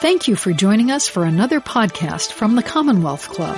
[0.00, 3.56] Thank you for joining us for another podcast from the Commonwealth Club.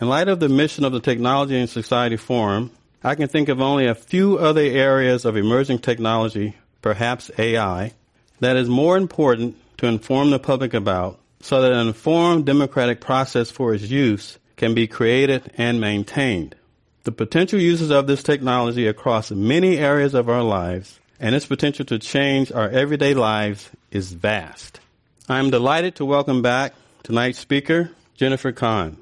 [0.00, 2.70] In light of the mission of the Technology and Society Forum,
[3.02, 7.94] I can think of only a few other areas of emerging technology, perhaps AI,
[8.38, 13.50] that is more important to inform the public about so that an informed democratic process
[13.50, 16.54] for its use can be created and maintained.
[17.02, 21.84] The potential uses of this technology across many areas of our lives and its potential
[21.84, 24.80] to change our everyday lives is vast.
[25.28, 28.96] I am delighted to welcome back tonight's speaker, Jennifer Kahn.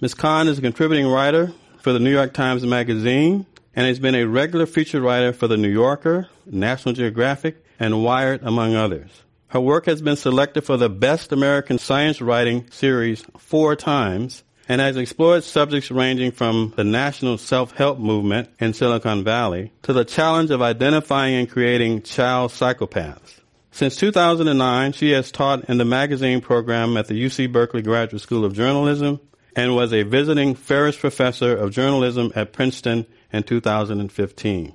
[0.00, 0.14] Ms.
[0.14, 4.26] Kahn is a contributing writer for the New York Times Magazine and has been a
[4.26, 9.22] regular feature writer for The New Yorker, National Geographic, and Wired, among others.
[9.48, 14.80] Her work has been selected for the Best American Science Writing series four times and
[14.80, 20.52] has explored subjects ranging from the national self-help movement in Silicon Valley to the challenge
[20.52, 23.40] of identifying and creating child psychopaths.
[23.72, 28.44] Since 2009, she has taught in the magazine program at the UC Berkeley Graduate School
[28.44, 29.18] of Journalism
[29.56, 34.72] and was a visiting Ferris Professor of Journalism at Princeton in 2015.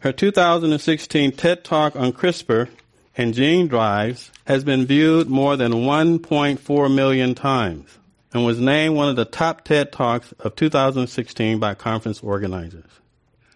[0.00, 2.68] Her 2016 TED Talk on CRISPR
[3.16, 7.96] and gene drives has been viewed more than 1.4 million times
[8.36, 12.84] and was named one of the top TED Talks of 2016 by conference organizers.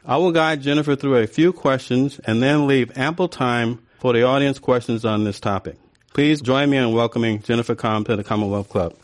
[0.06, 4.22] I will guide Jennifer through a few questions and then leave ample time for the
[4.22, 5.76] audience questions on this topic.
[6.14, 8.94] Please join me in welcoming Jennifer Kahn to the Commonwealth Club.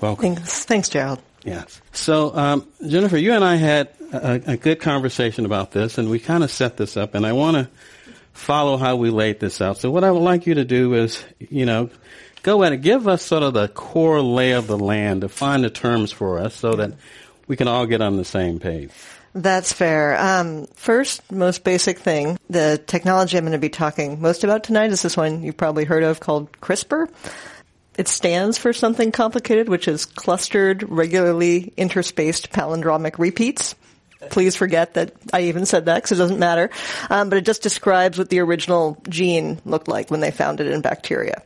[0.00, 0.36] Welcome.
[0.36, 1.20] Thanks, thanks Gerald.
[1.44, 1.82] Yes.
[1.92, 6.18] So, um, Jennifer, you and I had a, a good conversation about this, and we
[6.20, 7.68] kind of set this up, and I want to
[8.34, 9.78] follow how we laid this out.
[9.78, 11.88] So what I would like you to do is, you know,
[12.42, 15.70] go ahead and give us sort of the core lay of the land, define the
[15.70, 16.92] terms for us so that
[17.46, 18.90] we can all get on the same page.
[19.34, 20.16] That's fair.
[20.20, 24.92] Um, first, most basic thing, the technology I'm going to be talking most about tonight
[24.92, 27.08] is this one you've probably heard of called CRISPR.
[27.96, 33.74] It stands for something complicated, which is clustered, regularly interspaced palindromic repeats.
[34.30, 36.70] Please forget that I even said that because it doesn't matter.
[37.10, 40.66] Um, but it just describes what the original gene looked like when they found it
[40.66, 41.42] in bacteria.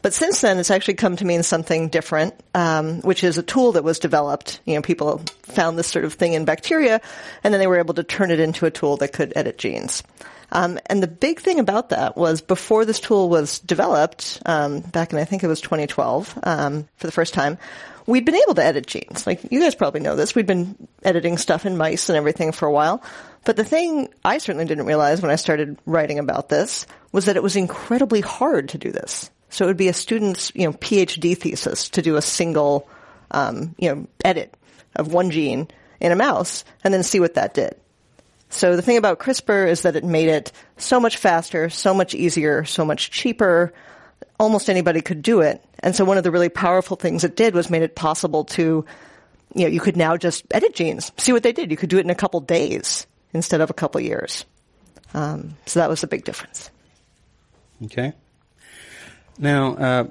[0.00, 3.72] But since then, it's actually come to mean something different, um, which is a tool
[3.72, 4.60] that was developed.
[4.64, 7.00] You know, people found this sort of thing in bacteria,
[7.42, 10.04] and then they were able to turn it into a tool that could edit genes.
[10.50, 15.12] Um, and the big thing about that was before this tool was developed, um, back
[15.12, 17.58] in I think it was 2012 um, for the first time,
[18.06, 19.26] we'd been able to edit genes.
[19.26, 20.34] Like you guys probably know this.
[20.34, 23.02] We'd been editing stuff in mice and everything for a while.
[23.44, 27.36] But the thing I certainly didn't realize when I started writing about this was that
[27.36, 29.30] it was incredibly hard to do this.
[29.50, 32.88] So it would be a student's, you know, PhD thesis to do a single,
[33.30, 34.54] um, you know, edit
[34.96, 35.68] of one gene
[36.00, 37.76] in a mouse and then see what that did.
[38.50, 42.14] So the thing about CRISPR is that it made it so much faster, so much
[42.14, 43.72] easier, so much cheaper.
[44.38, 45.62] Almost anybody could do it.
[45.80, 48.84] And so one of the really powerful things it did was made it possible to,
[49.54, 51.70] you know, you could now just edit genes, see what they did.
[51.70, 54.44] You could do it in a couple days instead of a couple years.
[55.14, 56.70] Um, so that was a big difference.
[57.84, 58.12] Okay.
[59.38, 60.04] Now, uh,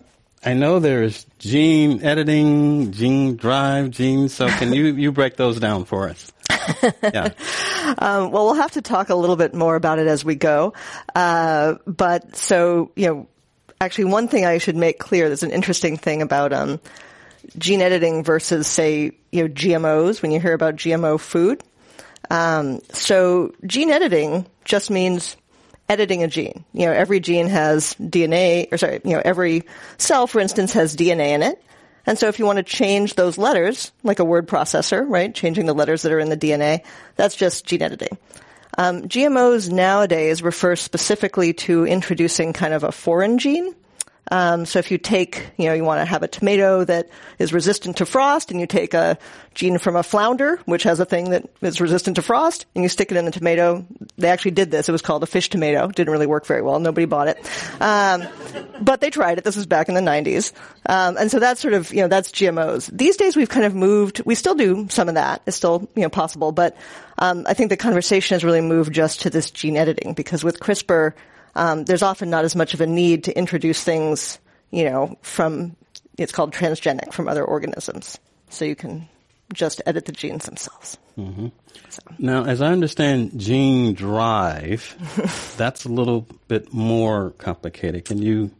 [0.47, 4.33] I know there's gene editing, gene drive, genes.
[4.33, 6.31] So can you, you break those down for us?
[7.03, 7.31] yeah.
[7.97, 10.71] Um, well, we'll have to talk a little bit more about it as we go.
[11.13, 13.27] Uh, but so, you know,
[13.81, 16.79] actually one thing I should make clear, there's an interesting thing about, um,
[17.57, 21.61] gene editing versus say, you know, GMOs when you hear about GMO food.
[22.31, 25.35] Um, so gene editing just means
[25.89, 26.65] editing a gene.
[26.73, 29.63] You know, every gene has DNA, or sorry, you know, every
[29.97, 31.63] cell, for instance, has DNA in it.
[32.05, 35.65] And so if you want to change those letters, like a word processor, right, changing
[35.65, 36.83] the letters that are in the DNA,
[37.15, 38.17] that's just gene editing.
[38.77, 43.75] Um, GMOs nowadays refer specifically to introducing kind of a foreign gene.
[44.31, 47.53] Um, so if you take, you know, you want to have a tomato that is
[47.53, 49.17] resistant to frost, and you take a
[49.53, 52.89] gene from a flounder, which has a thing that is resistant to frost, and you
[52.89, 53.85] stick it in the tomato.
[54.17, 54.89] They actually did this.
[54.89, 55.87] It was called a fish tomato.
[55.87, 56.79] Didn't really work very well.
[56.79, 57.37] Nobody bought it,
[57.81, 58.27] um,
[58.81, 59.43] but they tried it.
[59.43, 60.51] This was back in the 90s,
[60.85, 62.89] um, and so that's sort of, you know, that's GMOs.
[62.91, 64.21] These days, we've kind of moved.
[64.25, 65.41] We still do some of that.
[65.45, 66.75] It's still, you know, possible, but
[67.19, 70.59] um, I think the conversation has really moved just to this gene editing because with
[70.59, 71.13] CRISPR
[71.57, 74.39] um, there's often not as much of a need to introduce things,
[74.71, 75.75] you know, from
[76.17, 78.19] it's called transgenic from other organisms.
[78.49, 79.09] So you can
[79.53, 80.97] just edit the genes themselves.
[81.17, 81.47] Mm-hmm.
[81.89, 82.01] So.
[82.19, 84.95] Now, as I understand gene drive,
[85.57, 88.05] that's a little bit more complicated.
[88.05, 88.51] Can you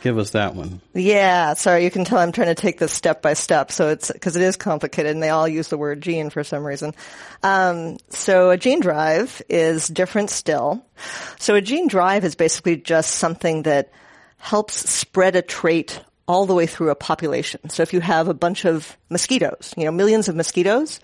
[0.00, 0.80] give us that one.
[0.94, 4.10] Yeah, sorry, you can tell I'm trying to take this step by step, so it's
[4.10, 6.94] because it is complicated, and they all use the word gene for some reason.
[7.42, 10.84] Um, so a gene drive is different still.
[11.38, 13.92] So a gene drive is basically just something that
[14.38, 17.70] helps spread a trait all the way through a population.
[17.70, 21.00] So if you have a bunch of mosquitoes, you know, millions of mosquitoes,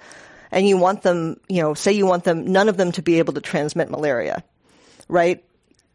[0.50, 3.19] and you want them, you know, say you want them, none of them to be
[3.19, 4.44] able to transmit malaria,
[5.09, 5.44] right?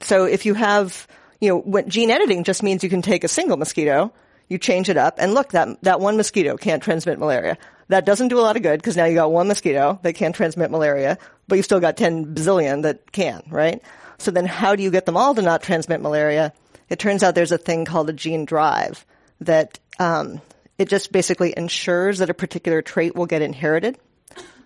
[0.02, 1.08] So if you have,
[1.40, 4.12] you know, what gene editing just means you can take a single mosquito,
[4.48, 7.58] you change it up, and look, that, that one mosquito can't transmit malaria.
[7.90, 10.36] That doesn't do a lot of good because now you got one mosquito that can't
[10.36, 11.18] transmit malaria,
[11.48, 13.82] but you still got 10 bazillion that can, right?
[14.18, 16.54] So then how do you get them all to not transmit malaria?
[16.90, 19.06] It turns out there's a thing called a gene drive
[19.42, 20.42] that um,
[20.78, 23.98] it just basically ensures that a particular trait will get inherited.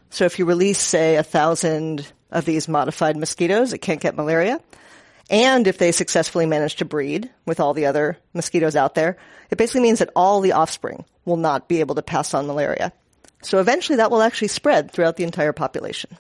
[0.09, 4.59] So if you release, say, a thousand of these modified mosquitoes, it can't get malaria.
[5.31, 9.18] And if they successfully manage to breed with all the other mosquitoes out there,
[9.50, 12.92] it basically means that all the offspring will not be able to pass on malaria.
[13.42, 16.12] So eventually that will actually spread throughout the entire population.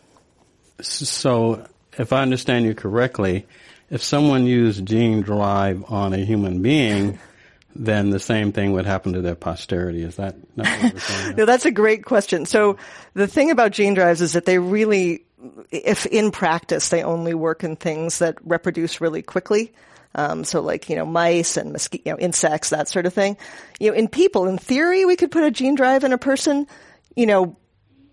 [0.79, 1.67] So
[1.97, 3.45] if I understand you correctly,
[3.89, 7.19] if someone used gene drive on a human being,
[7.75, 10.03] then the same thing would happen to their posterity.
[10.03, 11.35] Is that not what we're saying?
[11.37, 12.45] no, that's a great question.
[12.45, 12.77] So
[13.13, 15.25] the thing about gene drives is that they really,
[15.71, 19.73] if in practice, they only work in things that reproduce really quickly.
[20.13, 23.37] Um, so like, you know, mice and mosquito, you know, insects, that sort of thing.
[23.79, 26.67] You know, in people, in theory, we could put a gene drive in a person,
[27.15, 27.55] you know,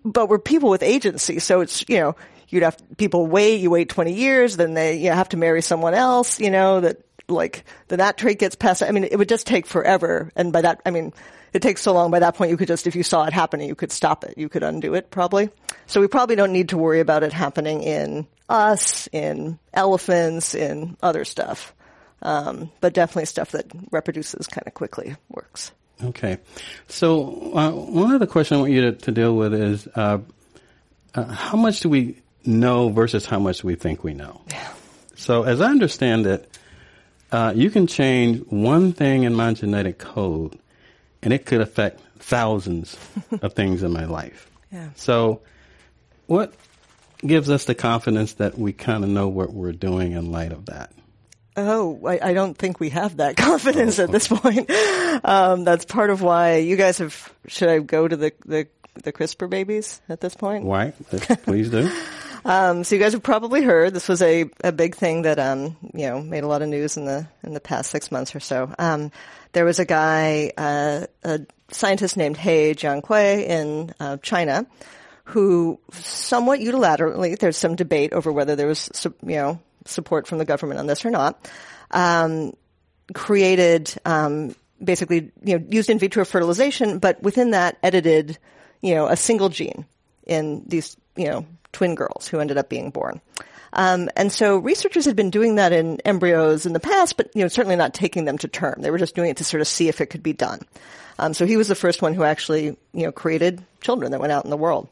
[0.05, 1.41] but we're people with agency.
[1.41, 2.17] So it's, you know,
[2.49, 5.95] you'd have people wait, you wait 20 years, then they, you have to marry someone
[5.95, 6.99] else, you know, that
[7.29, 8.83] like, then that trait gets passed.
[8.83, 10.31] I mean, it would just take forever.
[10.37, 11.13] And by that, I mean,
[11.53, 13.69] it takes so long by that point you could just, if you saw it happening,
[13.69, 14.37] you could stop it.
[14.37, 15.51] You could undo it probably.
[15.87, 20.97] So we probably don't need to worry about it happening in us, in elephants, in
[21.03, 21.75] other stuff.
[22.21, 25.71] Um, but definitely stuff that reproduces kind of quickly works.
[26.03, 26.39] Okay.
[26.89, 30.19] So uh, one other question I want you to, to deal with is uh,
[31.15, 34.41] uh, how much do we know versus how much we think we know?
[34.51, 34.73] Yeah.
[35.17, 36.59] So as I understand it,
[37.31, 40.59] uh, you can change one thing in my genetic code,
[41.23, 42.97] and it could affect thousands
[43.43, 44.51] of things in my life.
[44.73, 44.91] Yeah.
[44.97, 45.41] So,
[46.27, 46.53] what
[47.21, 50.67] gives us the confidence that we kind of know what we're doing in light of
[50.67, 50.93] that?
[51.57, 54.71] Oh, I, I don't think we have that confidence oh, at this point.
[55.25, 57.33] Um, that's part of why you guys have.
[57.47, 58.69] Should I go to the the,
[59.03, 60.65] the CRISPR babies at this point?
[60.65, 60.93] Why?
[61.45, 61.91] Please do.
[62.49, 65.77] Um, so you guys have probably heard this was a, a big thing that um,
[65.93, 68.41] you know made a lot of news in the in the past six months or
[68.41, 68.75] so.
[68.79, 69.13] Um,
[69.53, 71.41] there was a guy, uh, a
[71.71, 74.67] scientist named He Jiankui in uh, China,
[75.25, 78.91] who somewhat unilaterally, there's some debate over whether there was
[79.23, 81.51] you know support from the government on this or not,
[81.91, 82.55] um,
[83.13, 88.39] created um, basically you know used in vitro fertilization, but within that edited
[88.81, 89.85] you know a single gene
[90.27, 93.21] in these you know twin girls who ended up being born.
[93.73, 97.43] Um, and so researchers had been doing that in embryos in the past, but you
[97.43, 98.77] know certainly not taking them to term.
[98.79, 100.61] They were just doing it to sort of see if it could be done.
[101.19, 104.33] Um, so he was the first one who actually you know created children that went
[104.33, 104.89] out in the world.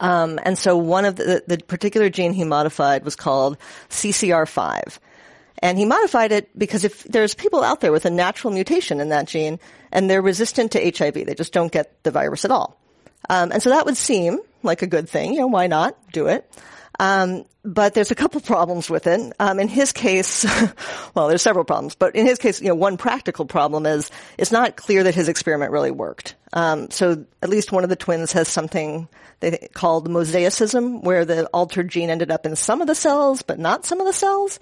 [0.00, 3.56] Um, and so one of the, the particular gene he modified was called
[3.90, 4.98] CCR5.
[5.60, 9.08] And he modified it because if there's people out there with a natural mutation in
[9.08, 9.58] that gene
[9.90, 12.78] and they're resistant to HIV, they just don't get the virus at all.
[13.30, 15.34] Um, and so that would seem like a good thing.
[15.34, 16.50] You know, why not do it?
[16.98, 19.32] Um, but there's a couple problems with it.
[19.38, 20.44] Um, in his case,
[21.14, 24.52] well, there's several problems, but in his case, you know, one practical problem is it's
[24.52, 26.36] not clear that his experiment really worked.
[26.52, 29.08] Um, so at least one of the twins has something
[29.40, 33.58] they called mosaicism, where the altered gene ended up in some of the cells, but
[33.58, 34.58] not some of the cells.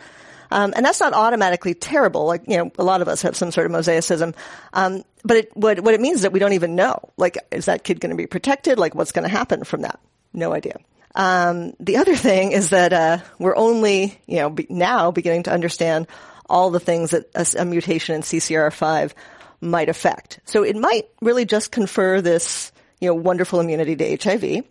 [0.54, 2.26] Um, and that's not automatically terrible.
[2.26, 4.36] Like, you know, a lot of us have some sort of mosaicism.
[4.72, 7.10] Um, but it, what, what it means is that we don't even know.
[7.16, 8.78] Like, is that kid going to be protected?
[8.78, 9.98] Like, what's going to happen from that?
[10.32, 10.76] No idea.
[11.16, 15.52] Um, the other thing is that, uh, we're only, you know, be, now beginning to
[15.52, 16.06] understand
[16.48, 19.12] all the things that a, a mutation in CCR5
[19.60, 20.38] might affect.
[20.44, 22.70] So it might really just confer this,
[23.00, 24.64] you know, wonderful immunity to HIV.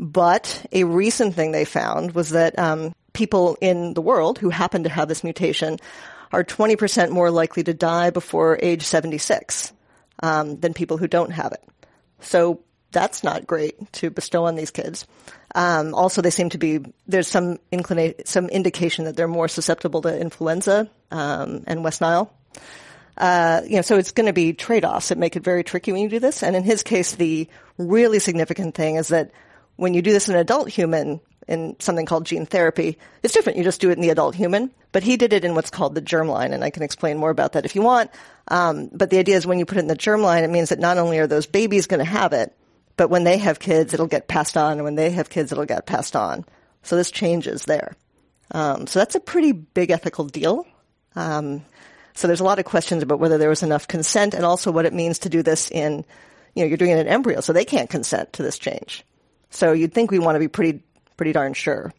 [0.00, 4.84] But a recent thing they found was that um, people in the world who happen
[4.84, 5.76] to have this mutation
[6.30, 9.72] are 20% more likely to die before age 76
[10.22, 11.64] um, than people who don't have it.
[12.20, 12.60] So
[12.92, 15.04] that's not great to bestow on these kids.
[15.52, 20.02] Um, also, they seem to be there's some inclination, some indication that they're more susceptible
[20.02, 22.32] to influenza um, and West Nile.
[23.16, 26.02] Uh, you know, so it's going to be trade-offs that make it very tricky when
[26.02, 26.44] you do this.
[26.44, 27.48] And in his case, the
[27.78, 29.32] really significant thing is that
[29.74, 32.98] when you do this in an adult human, in something called gene therapy.
[33.22, 33.58] It's different.
[33.58, 34.70] You just do it in the adult human.
[34.90, 37.52] But he did it in what's called the germline, and I can explain more about
[37.52, 38.10] that if you want.
[38.48, 40.78] Um, but the idea is when you put it in the germline, it means that
[40.78, 42.56] not only are those babies going to have it,
[42.96, 45.66] but when they have kids, it'll get passed on, and when they have kids, it'll
[45.66, 46.44] get passed on.
[46.82, 47.96] So this changes there.
[48.50, 50.66] Um, so that's a pretty big ethical deal.
[51.14, 51.64] Um,
[52.14, 54.86] so there's a lot of questions about whether there was enough consent and also what
[54.86, 56.04] it means to do this in,
[56.54, 59.04] you know, you're doing it in embryo, so they can't consent to this change.
[59.50, 60.82] So you'd think we want to be pretty,
[61.18, 61.92] pretty darn sure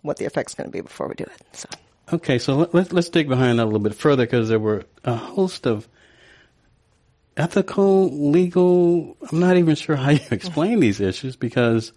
[0.00, 1.42] what the effect's going to be before we do it.
[1.52, 1.68] So.
[2.12, 4.84] Okay, so let, us let's dig behind that a little bit further because there were
[5.04, 5.86] a host of
[7.36, 9.16] ethical, legal.
[9.30, 11.92] I'm not even sure how you explain these issues because,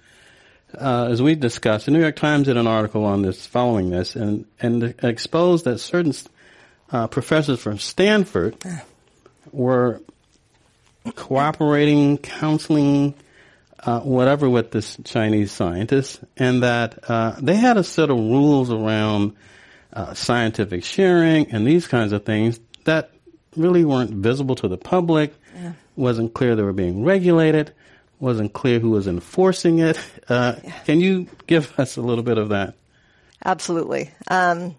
[0.78, 4.16] uh, as we discussed, the New York Times did an article on this following this
[4.16, 6.14] and and exposed that certain
[6.92, 8.56] uh, professors from Stanford
[9.52, 10.02] were
[11.16, 13.16] cooperating, counseling,
[13.86, 18.72] uh, whatever with this Chinese scientist, and that uh, they had a set of rules
[18.72, 19.36] around
[19.94, 23.12] uh, scientific sharing and these kinds of things that
[23.56, 25.34] really weren't visible to the public.
[25.56, 25.74] Yeah.
[25.96, 27.74] wasn't clear they were being regulated.
[28.20, 29.98] wasn't clear who was enforcing it.
[30.28, 30.72] Uh, yeah.
[30.86, 32.74] Can you give us a little bit of that?
[33.46, 34.10] Absolutely.
[34.28, 34.76] Um,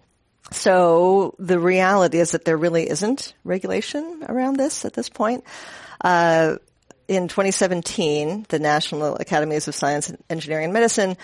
[0.51, 5.45] so the reality is that there really isn't regulation around this at this point.
[6.01, 6.57] Uh,
[7.07, 11.17] in 2017, the National Academies of Science, Engineering, and Medicine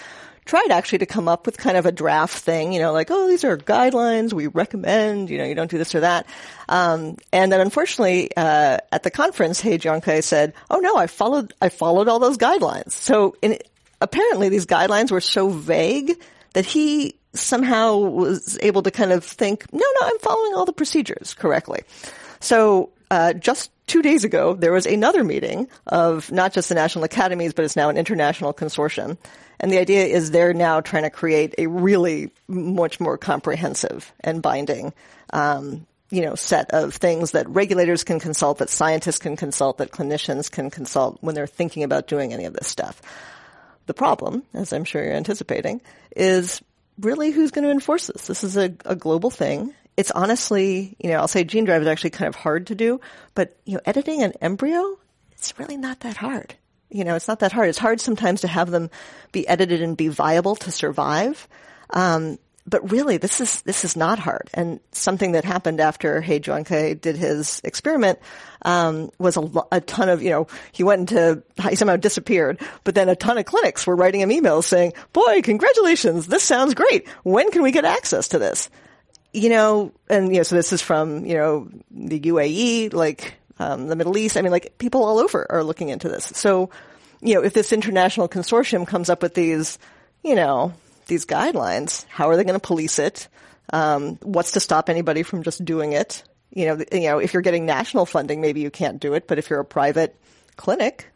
[0.45, 3.27] tried actually to come up with kind of a draft thing, you know, like, oh,
[3.29, 6.25] these are guidelines we recommend, you know, you don't do this or that.
[6.67, 11.53] Um, and then unfortunately, uh, at the conference, He Jiankui said, oh no, I followed,
[11.61, 12.91] I followed all those guidelines.
[12.91, 13.57] So in,
[14.01, 16.21] apparently these guidelines were so vague
[16.53, 20.73] that he somehow was able to kind of think, no, no, I'm following all the
[20.73, 21.81] procedures correctly.
[22.39, 27.03] So uh, just two days ago, there was another meeting of not just the national
[27.03, 29.19] academies, but it's now an international consortium.
[29.59, 34.41] And the idea is they're now trying to create a really much more comprehensive and
[34.41, 34.93] binding,
[35.31, 39.91] um, you know, set of things that regulators can consult, that scientists can consult, that
[39.91, 42.99] clinicians can consult when they're thinking about doing any of this stuff.
[43.85, 45.81] The problem, as I'm sure you're anticipating,
[46.15, 46.63] is
[46.99, 48.25] really who's going to enforce this?
[48.25, 49.75] This is a, a global thing.
[49.95, 52.99] It's honestly, you know, I'll say gene drive is actually kind of hard to do,
[53.35, 54.97] but, you know, editing an embryo,
[55.33, 56.55] it's really not that hard.
[56.89, 57.69] You know, it's not that hard.
[57.69, 58.89] It's hard sometimes to have them
[59.31, 61.47] be edited and be viable to survive.
[61.89, 64.49] Um, but really, this is this is not hard.
[64.53, 68.19] And something that happened after He Jiankui did his experiment
[68.63, 72.95] um, was a, a, ton of you know he went into he somehow disappeared, but
[72.95, 76.27] then a ton of clinics were writing him emails saying, "Boy, congratulations!
[76.27, 77.07] This sounds great.
[77.23, 78.69] When can we get access to this?"
[79.33, 83.87] You know, and you know, so this is from you know the UAE, like um,
[83.87, 84.37] the Middle East.
[84.37, 86.25] I mean, like people all over are looking into this.
[86.35, 86.69] So,
[87.21, 89.79] you know, if this international consortium comes up with these,
[90.23, 90.73] you know,
[91.07, 92.05] these guidelines.
[92.09, 93.27] How are they going to police it?
[93.71, 96.23] Um, what's to stop anybody from just doing it?
[96.51, 99.39] You know, you know, if you're getting national funding, maybe you can't do it, but
[99.39, 100.15] if you're a private
[100.55, 101.07] clinic,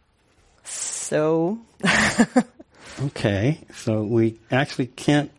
[0.63, 1.59] so.
[3.01, 5.31] okay, so we actually can't.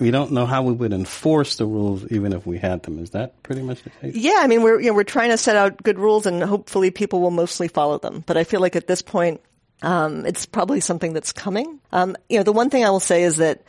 [0.00, 2.98] We don't know how we would enforce the rules, even if we had them.
[2.98, 4.14] Is that pretty much the case?
[4.14, 6.90] Yeah, I mean, we're you know we're trying to set out good rules, and hopefully
[6.90, 8.22] people will mostly follow them.
[8.26, 9.40] But I feel like at this point,
[9.82, 11.80] um, it's probably something that's coming.
[11.92, 13.62] Um, you know, the one thing I will say is that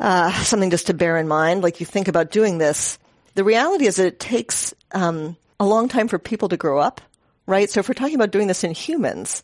[0.00, 2.98] uh, something just to bear in mind, like you think about doing this.
[3.34, 7.00] The reality is that it takes um, a long time for people to grow up,
[7.46, 7.70] right?
[7.70, 9.42] So if we're talking about doing this in humans,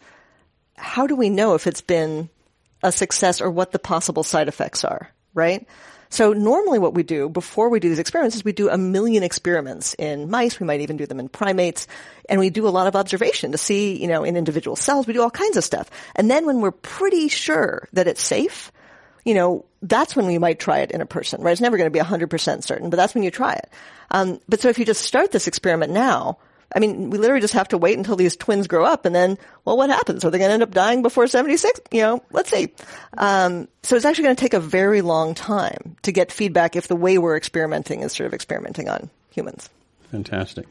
[0.76, 2.28] how do we know if it's been
[2.83, 5.66] a success or what the possible side effects are, right?
[6.08, 9.22] So normally what we do before we do these experiments is we do a million
[9.22, 10.60] experiments in mice.
[10.60, 11.86] We might even do them in primates.
[12.28, 15.06] And we do a lot of observation to see, you know, in individual cells.
[15.06, 15.90] We do all kinds of stuff.
[16.14, 18.72] And then when we're pretty sure that it's safe,
[19.25, 21.52] you know, that's when we might try it in a person, right?
[21.52, 23.70] It's never going to be 100% certain, but that's when you try it.
[24.10, 26.38] Um, but so if you just start this experiment now,
[26.76, 29.38] I mean, we literally just have to wait until these twins grow up and then,
[29.64, 30.26] well, what happens?
[30.26, 31.80] Are they going to end up dying before 76?
[31.90, 32.68] You know, let's see.
[33.16, 36.87] Um, so it's actually going to take a very long time to get feedback if
[36.87, 39.71] the way we're experimenting is sort of experimenting on humans.
[40.11, 40.66] Fantastic.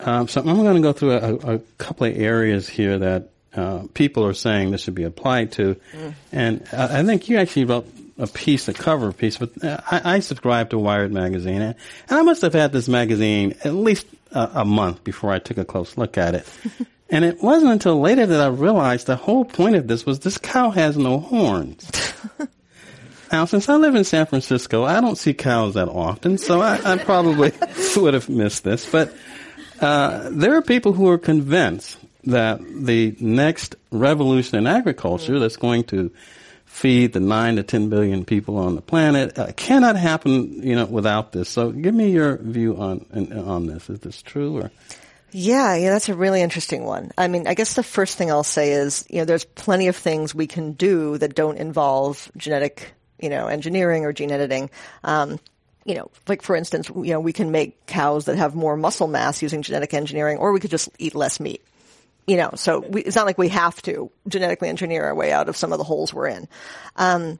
[0.00, 3.82] Um, so I'm going to go through a, a couple of areas here that uh,
[3.92, 5.76] people are saying this should be applied to.
[5.92, 6.14] Mm.
[6.32, 7.86] And uh, I think you actually wrote
[8.18, 11.74] a piece, a cover piece, but uh, I, I subscribe to Wired magazine, and,
[12.08, 15.64] I must have had this magazine at least a, a month before I took a
[15.64, 16.46] close look at it.
[17.10, 20.38] and it wasn't until later that I realized the whole point of this was this
[20.38, 21.90] cow has no horns.
[23.32, 26.80] now, since I live in San Francisco, I don't see cows that often, so I,
[26.84, 27.52] I probably
[27.96, 28.90] would have missed this.
[28.90, 29.14] But
[29.80, 35.84] uh, there are people who are convinced that the next revolution in agriculture that's going
[35.84, 36.10] to
[36.76, 39.38] feed the nine to ten billion people on the planet.
[39.38, 41.48] Uh, cannot happen, you know, without this.
[41.48, 43.88] So, give me your view on on this.
[43.88, 44.70] Is this true or?
[45.32, 47.10] Yeah, yeah, that's a really interesting one.
[47.18, 49.96] I mean, I guess the first thing I'll say is, you know, there's plenty of
[49.96, 54.70] things we can do that don't involve genetic, you know, engineering or gene editing.
[55.02, 55.40] Um,
[55.84, 59.08] you know, like for instance, you know, we can make cows that have more muscle
[59.08, 61.62] mass using genetic engineering, or we could just eat less meat.
[62.26, 65.48] You know, so we, it's not like we have to genetically engineer our way out
[65.48, 66.48] of some of the holes we're in.
[66.96, 67.38] Um,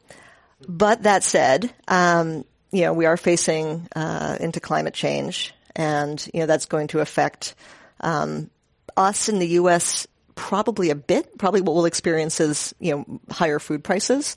[0.68, 6.40] but that said, um, you know, we are facing uh, into climate change, and you
[6.40, 7.54] know that's going to affect
[8.00, 8.50] um,
[8.96, 10.06] us in the U.S.
[10.34, 11.36] probably a bit.
[11.38, 14.36] Probably what we'll experience is you know higher food prices.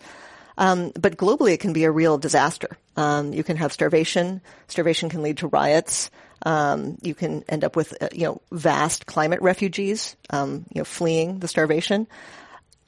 [0.57, 2.77] Um, but globally, it can be a real disaster.
[2.97, 4.41] Um, you can have starvation.
[4.67, 6.11] Starvation can lead to riots.
[6.45, 10.85] Um, you can end up with, uh, you know, vast climate refugees, um, you know,
[10.85, 12.07] fleeing the starvation.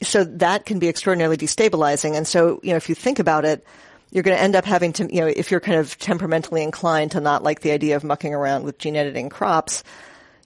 [0.04, 2.16] So that can be extraordinarily destabilizing.
[2.16, 3.66] And so, you know, if you think about it,
[4.10, 7.12] you're going to end up having to, you know, if you're kind of temperamentally inclined
[7.12, 9.84] to not like the idea of mucking around with gene editing crops,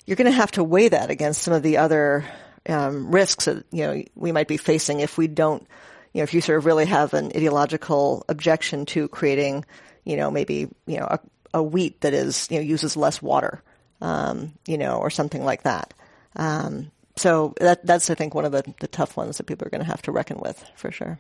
[0.06, 2.26] you're going to have to weigh that against some of the other
[2.68, 5.68] um, risks that you know we might be facing if we don't
[6.16, 9.66] you know, if you sort of really have an ideological objection to creating,
[10.06, 11.20] you know, maybe, you know, a,
[11.56, 13.64] a wheat that is, you know, uses less water,
[14.02, 15.94] um, you know, or something like that.
[16.36, 19.70] Um, so that, that's, I think, one of the, the tough ones that people are
[19.72, 21.18] going to have to reckon with for sure.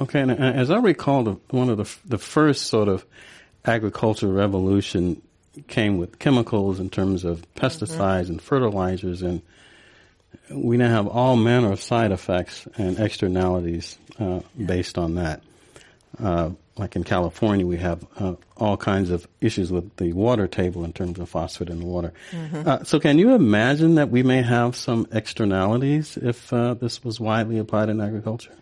[0.00, 0.20] Okay.
[0.20, 3.06] And as I recall, the, one of the, the first sort of
[3.64, 5.22] agricultural revolution
[5.68, 8.32] came with chemicals in terms of pesticides mm-hmm.
[8.32, 9.42] and fertilizers and
[10.50, 15.42] we now have all manner of side effects and externalities uh, based on that.
[16.22, 20.84] Uh, like in California, we have uh, all kinds of issues with the water table
[20.84, 22.12] in terms of phosphate in the water.
[22.30, 22.68] Mm-hmm.
[22.68, 27.18] Uh, so, can you imagine that we may have some externalities if uh, this was
[27.18, 28.52] widely applied in agriculture?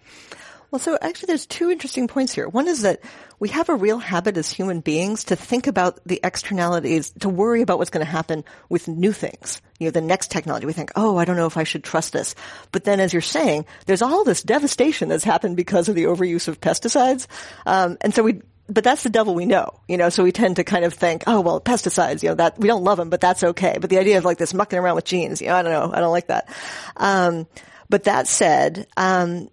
[0.71, 2.49] Well, so actually there's two interesting points here.
[2.49, 3.01] One is that
[3.39, 7.63] we have a real habit as human beings to think about the externalities, to worry
[7.63, 9.61] about what's going to happen with new things.
[9.79, 10.67] You know, the next technology.
[10.67, 12.35] We think, oh, I don't know if I should trust this.
[12.73, 16.49] But then as you're saying, there's all this devastation that's happened because of the overuse
[16.49, 17.27] of pesticides.
[17.67, 20.57] Um, and so we, but that's the devil we know, you know, so we tend
[20.57, 23.21] to kind of think, oh, well, pesticides, you know, that, we don't love them, but
[23.21, 23.79] that's okay.
[23.81, 25.93] But the idea of like this mucking around with genes, you know, I don't know,
[25.93, 26.49] I don't like that.
[26.97, 27.47] Um,
[27.89, 29.49] but that said, um,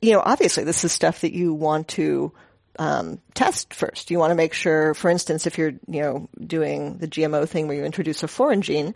[0.00, 2.32] you know, obviously this is stuff that you want to
[2.78, 4.10] um, test first.
[4.10, 7.68] You want to make sure, for instance, if you're, you know, doing the GMO thing
[7.68, 8.94] where you introduce a foreign gene,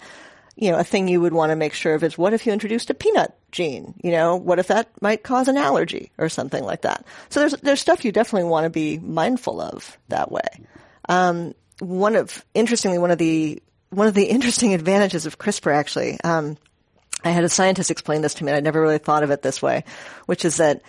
[0.56, 2.52] you know, a thing you would want to make sure of is what if you
[2.52, 3.94] introduced a peanut gene?
[4.02, 7.04] You know, what if that might cause an allergy or something like that?
[7.30, 10.48] So there's there's stuff you definitely want to be mindful of that way.
[11.08, 16.20] Um, one of interestingly one of the one of the interesting advantages of CRISPR actually.
[16.22, 16.58] Um,
[17.24, 19.42] I had a scientist explain this to me, and I never really thought of it
[19.42, 19.84] this way,
[20.26, 20.82] which is that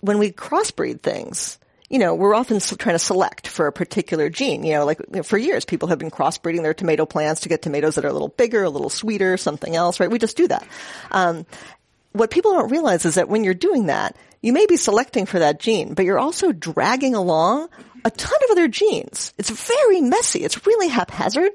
[0.00, 1.58] when we crossbreed things,
[1.88, 4.64] you know, we're often trying to select for a particular gene.
[4.64, 7.48] You know, like you know, for years, people have been crossbreeding their tomato plants to
[7.48, 10.10] get tomatoes that are a little bigger, a little sweeter, something else, right?
[10.10, 10.66] We just do that.
[11.10, 11.46] Um,
[12.12, 15.38] what people don't realize is that when you're doing that, you may be selecting for
[15.38, 17.68] that gene, but you're also dragging along
[18.04, 19.32] a ton of other genes.
[19.38, 20.44] It's very messy.
[20.44, 21.50] It's really haphazard.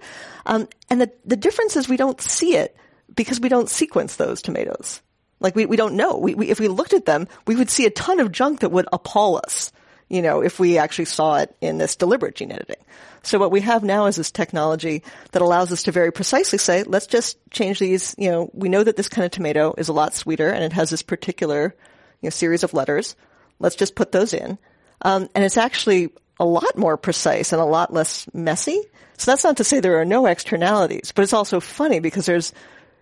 [0.46, 2.76] Um, and the, the difference is we don't see it
[3.16, 5.02] because we don't sequence those tomatoes.
[5.40, 6.18] Like we, we don't know.
[6.18, 8.72] We, we, if we looked at them, we would see a ton of junk that
[8.72, 9.72] would appall us,
[10.08, 12.84] you know, if we actually saw it in this deliberate gene editing.
[13.24, 16.84] So what we have now is this technology that allows us to very precisely say,
[16.84, 19.94] let's just change these, you know, we know that this kind of tomato is a
[19.94, 21.76] lot sweeter and it has this particular,
[22.22, 23.16] you know, series of letters.
[23.60, 24.58] Let's just put those in.
[25.04, 28.82] Um, and it's actually a lot more precise and a lot less messy.
[29.18, 32.54] So that's not to say there are no externalities, but it's also funny because there's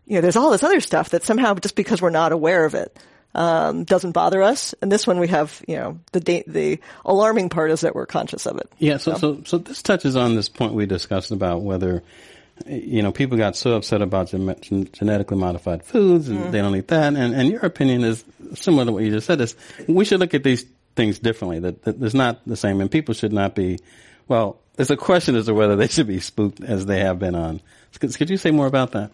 [0.09, 2.73] you know, there's all this other stuff that somehow just because we're not aware of
[2.73, 2.97] it,
[3.35, 4.73] um, doesn't bother us.
[4.81, 8.07] And this one we have, you know, the da- the alarming part is that we're
[8.07, 8.69] conscious of it.
[8.79, 8.97] Yeah.
[8.97, 12.03] So, so, so, so this touches on this point we discussed about whether,
[12.65, 16.51] you know, people got so upset about gen- genetically modified foods and mm.
[16.51, 17.13] they don't eat that.
[17.13, 19.55] And, and your opinion is similar to what you just said is
[19.87, 23.13] we should look at these things differently, that, that it's not the same and people
[23.13, 23.77] should not be,
[24.27, 27.35] well, it's a question as to whether they should be spooked as they have been
[27.35, 27.61] on.
[27.99, 29.11] Could, could you say more about that?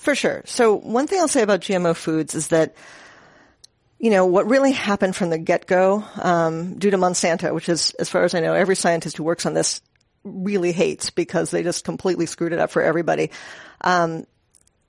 [0.00, 0.42] For sure.
[0.46, 2.74] So one thing I'll say about GMO foods is that,
[3.98, 8.08] you know, what really happened from the get-go, um, due to Monsanto, which is, as
[8.08, 9.82] far as I know, every scientist who works on this
[10.24, 13.30] really hates because they just completely screwed it up for everybody.
[13.82, 14.24] Um,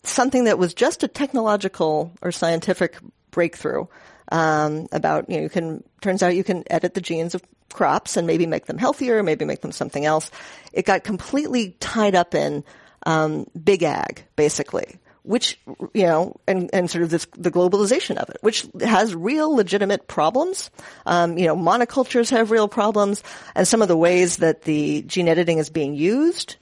[0.03, 2.97] something that was just a technological or scientific
[3.31, 3.87] breakthrough
[4.31, 7.43] um, about you know you can turns out you can edit the genes of
[7.73, 10.31] crops and maybe make them healthier, maybe make them something else.
[10.71, 12.63] It got completely tied up in
[13.05, 15.59] um, big ag, basically, which
[15.93, 20.07] you know, and, and sort of this the globalization of it, which has real legitimate
[20.07, 20.71] problems.
[21.05, 23.23] Um, you know, monocultures have real problems,
[23.55, 26.55] and some of the ways that the gene editing is being used,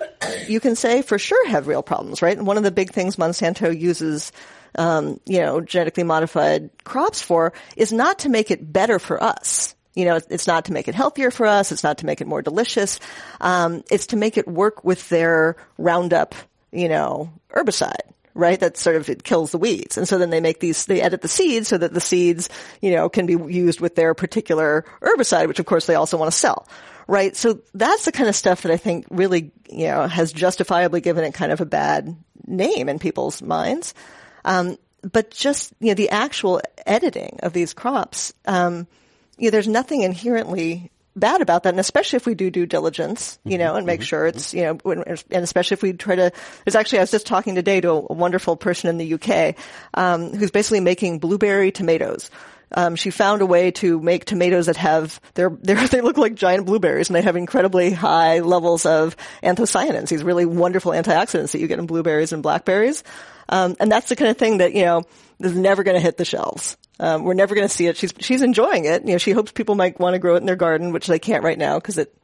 [0.48, 2.38] you can say for sure have real problems, right?
[2.38, 4.32] And one of the big things Monsanto uses.
[4.78, 9.74] Um, you know, genetically modified crops for is not to make it better for us.
[9.96, 11.72] You know, it's not to make it healthier for us.
[11.72, 13.00] It's not to make it more delicious.
[13.42, 16.36] Um, it's to make it work with their Roundup,
[16.72, 18.60] you know, herbicide right?
[18.60, 19.98] That sort of it kills the weeds.
[19.98, 22.50] And so then they make these, they edit the seeds so that the seeds,
[22.82, 26.32] you know, can be used with their particular herbicide, which of course they also want
[26.32, 26.68] to sell.
[27.08, 27.36] Right.
[27.36, 31.24] So that's the kind of stuff that I think really, you know, has justifiably given
[31.24, 33.94] it kind of a bad name in people's minds.
[34.46, 38.88] Um, but just, you know, the actual editing of these crops, um,
[39.38, 43.40] you know, there's nothing inherently bad about that, and especially if we do due diligence,
[43.44, 44.06] you know, and make mm-hmm.
[44.06, 46.32] sure it's, you know, and especially if we try to.
[46.66, 49.56] There's actually, I was just talking today to a, a wonderful person in the UK
[49.94, 52.30] um, who's basically making blueberry tomatoes.
[52.72, 56.36] Um, she found a way to make tomatoes that have they're, they're, they look like
[56.36, 61.60] giant blueberries and they have incredibly high levels of anthocyanins, these really wonderful antioxidants that
[61.60, 63.04] you get in blueberries and blackberries.
[63.50, 65.04] Um, and that's the kind of thing that you know
[65.40, 66.78] is never going to hit the shelves.
[67.00, 67.98] Um, we're never going to see it.
[67.98, 69.06] She's she's enjoying it.
[69.06, 71.20] You know, she hopes people might want to grow it in their garden, which they
[71.20, 72.16] can't right now because it,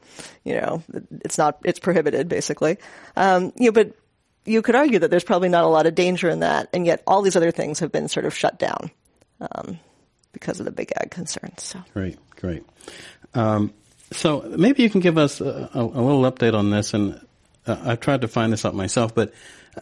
[0.44, 0.84] you know,
[1.24, 2.78] it's not it's prohibited basically.
[3.16, 3.96] Um, you know, but
[4.46, 7.02] you could argue that there's probably not a lot of danger in that, and yet
[7.08, 8.92] all these other things have been sort of shut down
[9.40, 9.80] um,
[10.34, 11.64] because of the big ag concerns.
[11.64, 12.64] So great, great.
[13.34, 13.74] Um,
[14.12, 17.20] so maybe you can give us a, a, a little update on this, and
[17.66, 19.34] uh, I've tried to find this out myself, but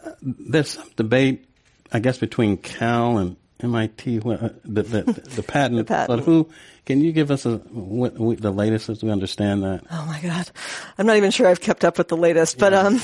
[0.02, 1.46] uh, there's some debate,
[1.92, 5.78] I guess, between Cal and MIT, uh, the, the, the patent.
[5.78, 6.08] the patent.
[6.08, 6.50] But who,
[6.86, 9.84] can you give us a, what, what, the latest as we understand that?
[9.90, 10.50] Oh my God.
[10.98, 13.00] I'm not even sure I've kept up with the latest, but, um,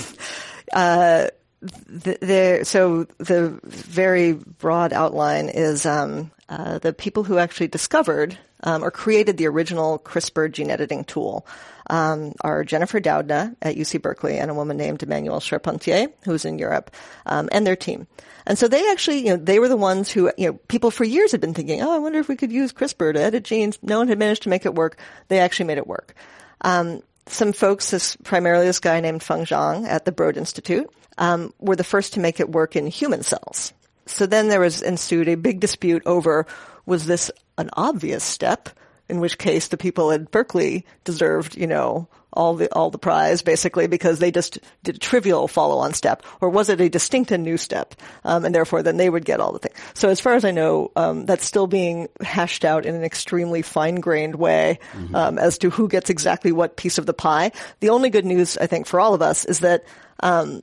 [0.72, 1.28] uh,
[1.60, 8.36] the, the, so the very broad outline is, um, uh, the people who actually discovered
[8.64, 11.46] um, or created the original CRISPR gene editing tool
[11.88, 16.58] um, are Jennifer Doudna at UC Berkeley and a woman named Emmanuelle Charpentier, who's in
[16.58, 16.90] Europe,
[17.26, 18.06] um, and their team.
[18.46, 21.04] And so they actually, you know, they were the ones who, you know, people for
[21.04, 23.78] years had been thinking, oh, I wonder if we could use CRISPR to edit genes.
[23.82, 24.98] No one had managed to make it work.
[25.28, 26.14] They actually made it work.
[26.62, 31.54] Um, some folks, this, primarily this guy named Feng Zhang at the Broad Institute, um,
[31.60, 33.72] were the first to make it work in human cells.
[34.10, 36.46] So then there was ensued a big dispute over
[36.86, 38.68] was this an obvious step
[39.08, 43.42] in which case the people at Berkeley deserved, you know, all the all the prize
[43.42, 47.42] basically because they just did a trivial follow-on step, or was it a distinct and
[47.42, 47.94] new step,
[48.24, 49.76] um, and therefore then they would get all the things.
[49.94, 53.62] So as far as I know, um, that's still being hashed out in an extremely
[53.62, 55.14] fine-grained way mm-hmm.
[55.14, 57.50] um, as to who gets exactly what piece of the pie.
[57.80, 59.84] The only good news I think for all of us is that
[60.20, 60.62] um,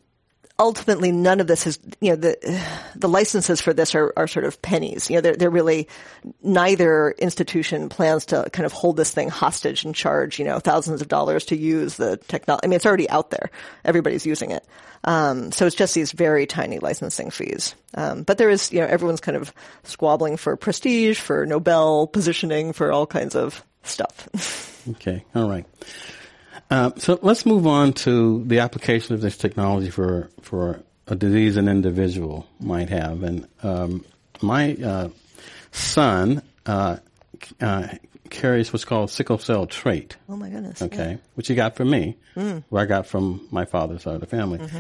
[0.60, 2.63] ultimately none of this is, you know, the,
[2.96, 5.10] the licenses for this are, are sort of pennies.
[5.10, 5.88] You know, they're, they're really,
[6.41, 11.02] neither institution plans to kind of hold this thing hostage and charge, you know, thousands
[11.02, 12.65] of dollars to use the technology.
[12.65, 13.52] I mean, it's already out there.
[13.86, 14.65] Everybody's using it.
[15.04, 17.76] Um, so it's just these very tiny licensing fees.
[17.93, 22.74] Um, but there is, you know, everyone's kind of squabbling for prestige, for Nobel positioning,
[22.74, 24.84] for all kinds of stuff.
[24.91, 25.24] okay.
[25.36, 25.65] All right.
[26.70, 31.56] Uh, so let's move on to the application of this technology for for a disease
[31.58, 33.24] an individual might have.
[33.24, 34.06] And um,
[34.42, 35.10] my uh,
[35.72, 36.98] son uh,
[37.62, 37.88] uh
[38.30, 40.18] carries what's called sickle cell trait.
[40.28, 40.82] Oh my goodness!
[40.82, 41.18] Okay, yeah.
[41.36, 42.64] which he got from me, mm.
[42.70, 44.60] who I got from my father's side of the family.
[44.60, 44.80] Mm-hmm.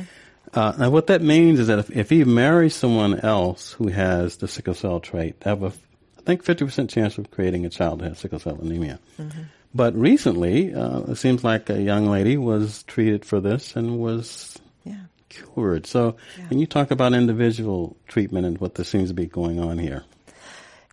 [0.53, 4.37] Uh, now, what that means is that if, if he marries someone else who has
[4.37, 7.99] the sickle cell trait, they have a, I think, 50% chance of creating a child
[7.99, 8.99] that has sickle cell anemia.
[9.19, 9.41] Mm-hmm.
[9.73, 14.57] But recently, uh, it seems like a young lady was treated for this and was
[14.83, 14.95] yeah.
[15.29, 15.85] cured.
[15.85, 16.47] So, yeah.
[16.47, 20.03] can you talk about individual treatment and what there seems to be going on here?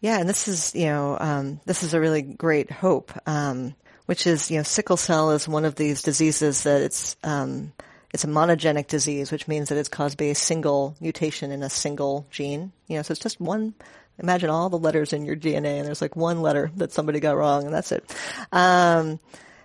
[0.04, 4.26] Yeah, and this is you know um, this is a really great hope, um, which
[4.26, 7.72] is you know sickle cell is one of these diseases that it's um,
[8.12, 11.70] it's a monogenic disease, which means that it's caused by a single mutation in a
[11.70, 12.70] single gene.
[12.86, 13.72] You know, so it's just one
[14.18, 17.36] Imagine all the letters in your DNA and there's like one letter that somebody got
[17.36, 18.04] wrong and that's it.
[18.52, 19.18] Um,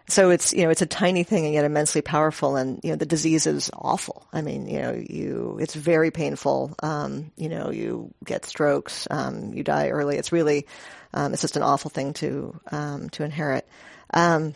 [0.08, 2.96] so it's, you know, it's a tiny thing and yet immensely powerful and, you know,
[2.96, 4.26] the disease is awful.
[4.34, 6.76] I mean, you know, you, it's very painful.
[6.82, 10.18] Um, you know, you get strokes, um, you die early.
[10.18, 10.66] It's really,
[11.14, 13.68] um, it's just an awful thing to, um, to inherit.
[14.12, 14.56] Um,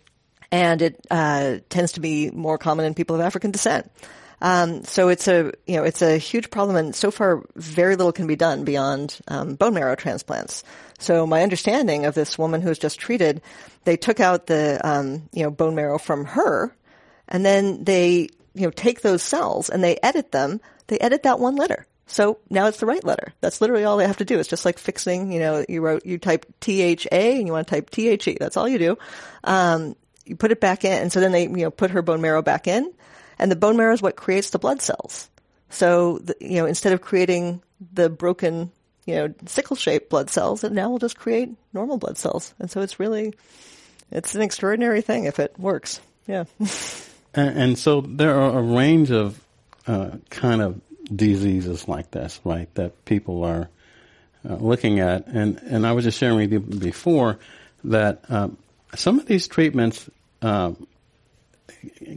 [0.51, 3.91] and it, uh, tends to be more common in people of African descent.
[4.43, 8.12] Um, so it's a you know it's a huge problem, and so far very little
[8.12, 10.65] can be done beyond um, bone marrow transplants.
[10.99, 13.41] So my understanding of this woman who was just treated,
[13.86, 16.75] they took out the um, you know bone marrow from her,
[17.29, 20.60] and then they you know take those cells and they edit them.
[20.88, 21.88] They edit that one letter.
[22.06, 23.34] So now it's the right letter.
[23.39, 24.38] That's literally all they have to do.
[24.38, 27.75] It's just like fixing, you know, you wrote, you type T-H-A and you want to
[27.75, 28.38] type T-H-E.
[28.41, 28.97] That's all you do.
[29.45, 30.91] Um, you put it back in.
[31.01, 32.93] And so then they, you know, put her bone marrow back in
[33.39, 35.30] and the bone marrow is what creates the blood cells.
[35.69, 37.62] So, the, you know, instead of creating
[37.93, 38.72] the broken,
[39.06, 42.54] you know, sickle shaped blood cells, it now will just create normal blood cells.
[42.60, 43.34] And so it's really,
[44.12, 46.00] it's an extraordinary thing if it works.
[46.28, 46.46] Yeah.
[47.34, 49.43] and, and so there are a range of
[49.88, 50.80] uh, kind of
[51.13, 53.69] diseases like this, right, that people are
[54.48, 55.28] uh, looking at.
[55.28, 57.39] And, and I was just sharing with you before
[57.86, 58.58] that um,
[58.96, 60.10] some of these treatments
[60.41, 60.88] um,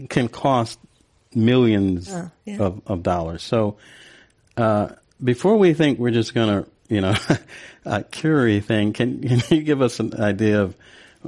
[0.08, 0.78] can cost
[1.36, 2.58] millions uh, yeah.
[2.58, 3.42] of, of dollars.
[3.42, 3.76] So
[4.56, 4.88] uh,
[5.22, 7.14] before we think we're just going to, you know,
[7.86, 10.74] uh, cure thing, can, can you give us an idea of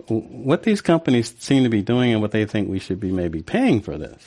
[0.06, 3.42] what these companies seem to be doing and what they think we should be maybe
[3.42, 4.26] paying for this?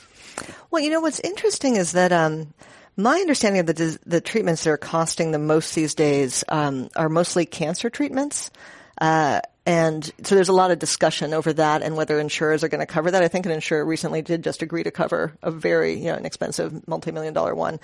[0.69, 2.53] Well, you know, what's interesting is that um,
[2.97, 7.09] my understanding of the the treatments that are costing the most these days um, are
[7.09, 8.51] mostly cancer treatments.
[8.99, 12.79] Uh, and so there's a lot of discussion over that and whether insurers are going
[12.79, 13.21] to cover that.
[13.21, 16.87] I think an insurer recently did just agree to cover a very, you know, expensive
[16.87, 17.79] multi-million dollar one.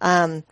[0.00, 0.44] Um,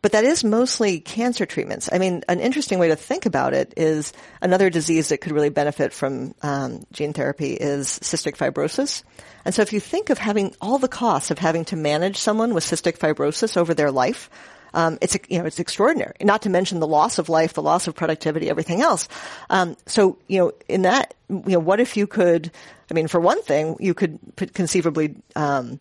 [0.00, 1.88] but that is mostly cancer treatments.
[1.92, 5.48] I mean, an interesting way to think about it is another disease that could really
[5.48, 9.02] benefit from um, gene therapy is cystic fibrosis.
[9.44, 12.54] And so if you think of having all the costs of having to manage someone
[12.54, 14.30] with cystic fibrosis over their life,
[14.74, 16.14] um, it's you know it's extraordinary.
[16.20, 19.08] Not to mention the loss of life, the loss of productivity, everything else.
[19.50, 22.50] Um, so you know, in that, you know, what if you could?
[22.90, 24.18] I mean, for one thing, you could
[24.54, 25.78] conceivably, um,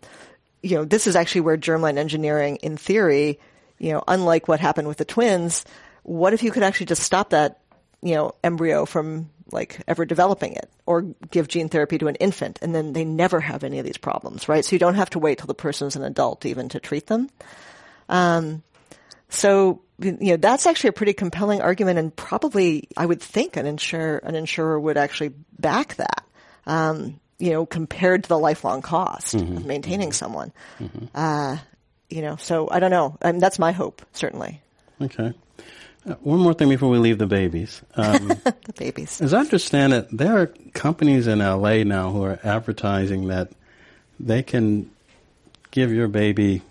[0.62, 3.40] you know, this is actually where germline engineering, in theory,
[3.78, 5.66] you know, unlike what happened with the twins,
[6.04, 7.60] what if you could actually just stop that,
[8.02, 12.60] you know, embryo from like ever developing it or give gene therapy to an infant
[12.62, 14.66] and then they never have any of these problems, right?
[14.66, 17.30] So you don't have to wait till the person's an adult even to treat them.
[18.10, 18.64] Um,
[19.30, 23.66] so, you know, that's actually a pretty compelling argument and probably I would think an
[23.66, 26.24] insurer, an insurer would actually back that.
[26.66, 29.58] Um, you know, compared to the lifelong cost mm-hmm.
[29.58, 30.14] of maintaining mm-hmm.
[30.14, 30.52] someone.
[30.80, 31.06] Mm-hmm.
[31.14, 31.58] Uh,
[32.10, 33.18] you know, so I don't know.
[33.22, 34.62] I mean, that's my hope, certainly.
[35.02, 35.34] Okay.
[36.08, 37.82] Uh, one more thing before we leave the babies.
[37.96, 39.22] Um, the babies.
[39.22, 43.52] As I understand it, there are companies in LA now who are advertising that
[44.20, 44.90] they can
[45.72, 46.62] give your baby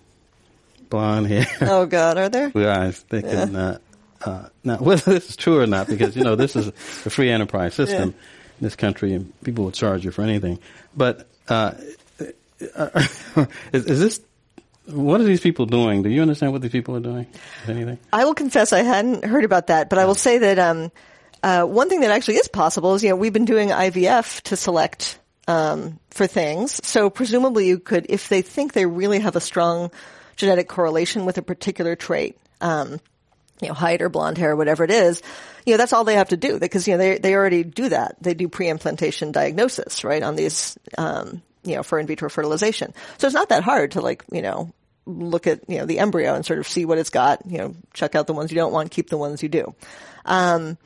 [0.91, 1.47] blonde hair.
[1.61, 2.53] Oh God, are there?
[2.55, 3.05] Eyes.
[3.09, 3.31] They yeah.
[3.31, 3.57] can.
[3.57, 3.79] Uh,
[4.25, 7.31] uh, now, whether this is true or not, because you know this is a free
[7.31, 8.15] enterprise system yeah.
[8.15, 8.15] in
[8.61, 10.59] this country, and people will charge you for anything.
[10.97, 11.75] But uh,
[12.61, 14.21] is, is this
[14.87, 16.03] what are these people doing?
[16.03, 17.27] Do you understand what these people are doing?
[17.67, 17.99] Anything?
[18.13, 20.93] I will confess I hadn't heard about that, but I will say that um,
[21.43, 24.57] uh, one thing that actually is possible is you know we've been doing IVF to
[24.57, 25.19] select
[25.49, 29.91] um, for things, so presumably you could, if they think they really have a strong
[30.37, 32.39] genetic correlation with a particular trait.
[32.61, 33.01] Um,
[33.61, 35.23] you know, height or blonde hair or whatever it is,
[35.65, 37.89] you know, that's all they have to do because, you know, they, they already do
[37.89, 38.17] that.
[38.21, 42.93] They do pre-implantation diagnosis, right, on these, um, you know, for in vitro fertilization.
[43.19, 44.73] So it's not that hard to like, you know,
[45.07, 47.75] look at, you know, the embryo and sort of see what it's got, you know,
[47.95, 49.75] check out the ones you don't want, keep the ones you do.
[50.25, 50.77] Um,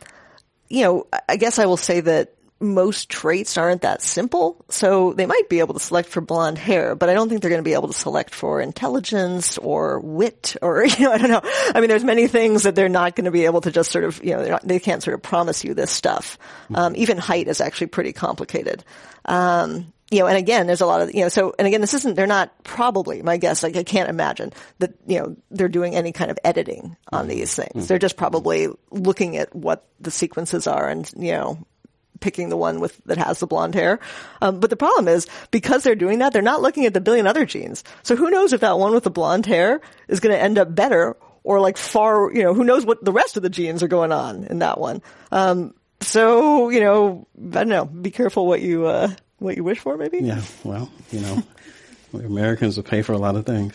[0.69, 4.65] you know, I guess I will say that most traits aren't that simple.
[4.69, 7.51] So they might be able to select for blonde hair, but I don't think they're
[7.51, 11.31] going to be able to select for intelligence or wit or, you know, I don't
[11.31, 11.41] know.
[11.75, 14.05] I mean, there's many things that they're not going to be able to just sort
[14.05, 16.39] of, you know, not, they can't sort of promise you this stuff.
[16.75, 18.85] Um, even height is actually pretty complicated.
[19.25, 21.95] Um, you know, and again, there's a lot of, you know, so, and again, this
[21.95, 25.95] isn't, they're not probably, my guess, like I can't imagine that, you know, they're doing
[25.95, 27.71] any kind of editing on these things.
[27.71, 27.87] Mm-hmm.
[27.87, 31.65] They're just probably looking at what the sequences are and, you know,
[32.21, 33.99] picking the one with that has the blonde hair.
[34.41, 37.27] Um, but the problem is because they're doing that, they're not looking at the billion
[37.27, 37.83] other genes.
[38.03, 40.75] So who knows if that one with the blonde hair is going to end up
[40.75, 43.89] better or like far, you know, who knows what the rest of the genes are
[43.89, 45.03] going on in that one.
[45.33, 47.85] Um, so you know, I don't know.
[47.85, 50.19] Be careful what you uh, what you wish for, maybe.
[50.19, 50.43] Yeah.
[50.65, 51.43] Well, you know,
[52.15, 53.75] Americans will pay for a lot of things.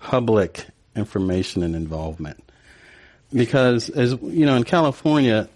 [0.00, 2.42] public information and involvement
[3.32, 5.48] because as you know in California,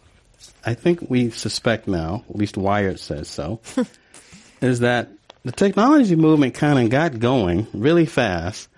[0.64, 3.60] I think we suspect now, at least Wired says so,
[4.60, 5.08] is that
[5.44, 8.68] the technology movement kind of got going really fast,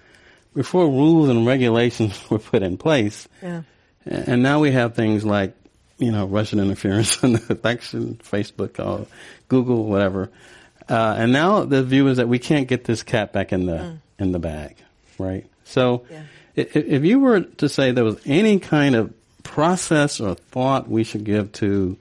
[0.55, 3.29] before rules and regulations were put in place.
[3.43, 3.63] Yeah.
[4.05, 5.55] And now we have things like,
[5.99, 9.05] you know, Russian interference in the election, Facebook, uh,
[9.49, 10.31] Google, whatever.
[10.89, 13.73] Uh, and now the view is that we can't get this cat back in the
[13.73, 13.99] mm.
[14.21, 14.77] in the bag,
[15.19, 15.45] right?
[15.67, 16.23] So, yeah.
[16.55, 21.05] if, if you were to say there was any kind of process or thought we
[21.05, 21.97] should give to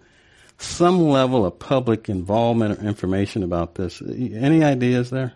[0.57, 5.33] some level of public involvement or information about this, any ideas there?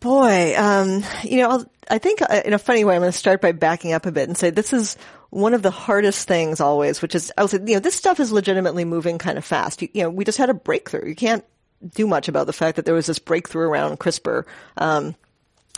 [0.00, 3.16] Boy, um, you know, I'll, i think uh, in a funny way, I'm going to
[3.16, 4.96] start by backing up a bit and say this is
[5.30, 8.32] one of the hardest things always, which is, I was, you know, this stuff is
[8.32, 9.80] legitimately moving kind of fast.
[9.80, 11.08] You, you, know, we just had a breakthrough.
[11.08, 11.44] You can't
[11.94, 14.44] do much about the fact that there was this breakthrough around CRISPR.
[14.76, 15.14] Um,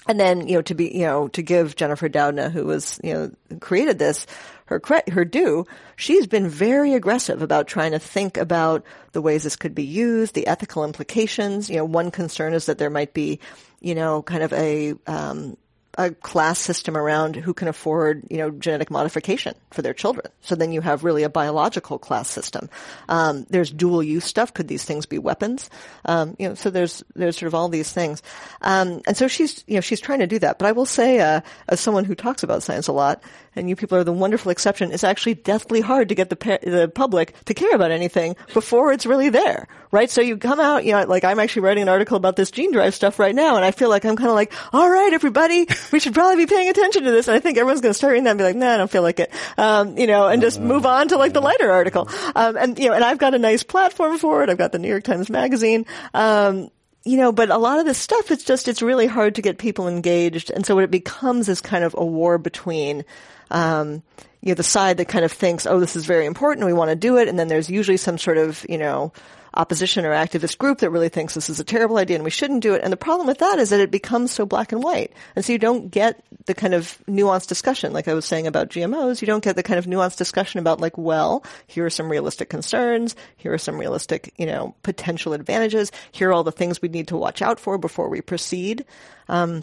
[0.07, 3.15] and then, you know, to be, you know, to give Jennifer Doudna, who was, you
[3.15, 4.27] know, created this,
[4.67, 9.43] her cre- her due, she's been very aggressive about trying to think about the ways
[9.43, 11.71] this could be used, the ethical implications.
[11.71, 13.41] You know, one concern is that there might be,
[13.81, 15.57] you know, kind of a um,
[15.97, 20.27] a class system around who can afford, you know, genetic modification for their children.
[20.41, 22.69] So then you have really a biological class system.
[23.09, 24.55] Um, there's dual use stuff.
[24.55, 25.71] Could these things be weapons?
[26.05, 28.23] Um, you know, so there's there's sort of all these things,
[28.63, 30.59] um, and so she's you know she's trying to do that.
[30.59, 33.23] But I will say, uh, as someone who talks about science a lot,
[33.57, 36.91] and you people are the wonderful exception, it's actually deathly hard to get the the
[36.95, 40.11] public to care about anything before it's really there, right?
[40.11, 42.73] So you come out, you know, like I'm actually writing an article about this gene
[42.73, 45.67] drive stuff right now, and I feel like I'm kind of like, all right, everybody,
[45.93, 47.29] we should probably be paying attention to this.
[47.29, 48.91] And I think everyone's going to start reading that and be like, nah, I don't
[48.91, 52.09] feel like it, um, you know, and just move on to like the lighter article.
[52.35, 54.51] Um, and you know, and I've got a nice platform for it.
[54.51, 55.87] I've got the New York Times Magazine.
[56.13, 56.71] Um,
[57.05, 59.59] you know, but a lot of this stuff, it's just, it's really hard to get
[59.59, 60.51] people engaged.
[60.51, 63.05] And so what it becomes is kind of a war between,
[63.51, 64.03] um,
[64.41, 66.91] you know, the side that kind of thinks, oh, this is very important, we want
[66.91, 69.13] to do it, and then there's usually some sort of, you know,
[69.57, 72.63] opposition or activist group that really thinks this is a terrible idea and we shouldn't
[72.63, 72.83] do it.
[72.83, 75.13] And the problem with that is that it becomes so black and white.
[75.37, 78.69] And so you don't get the kind of nuanced discussion, like I was saying about
[78.69, 82.11] GMOs, you don't get the kind of nuanced discussion about like, well, here are some
[82.11, 86.83] realistic concerns, here are some realistic, you know, potential advantages, here are all the things
[86.83, 88.85] we need to watch out for before we proceed.
[89.29, 89.63] Um,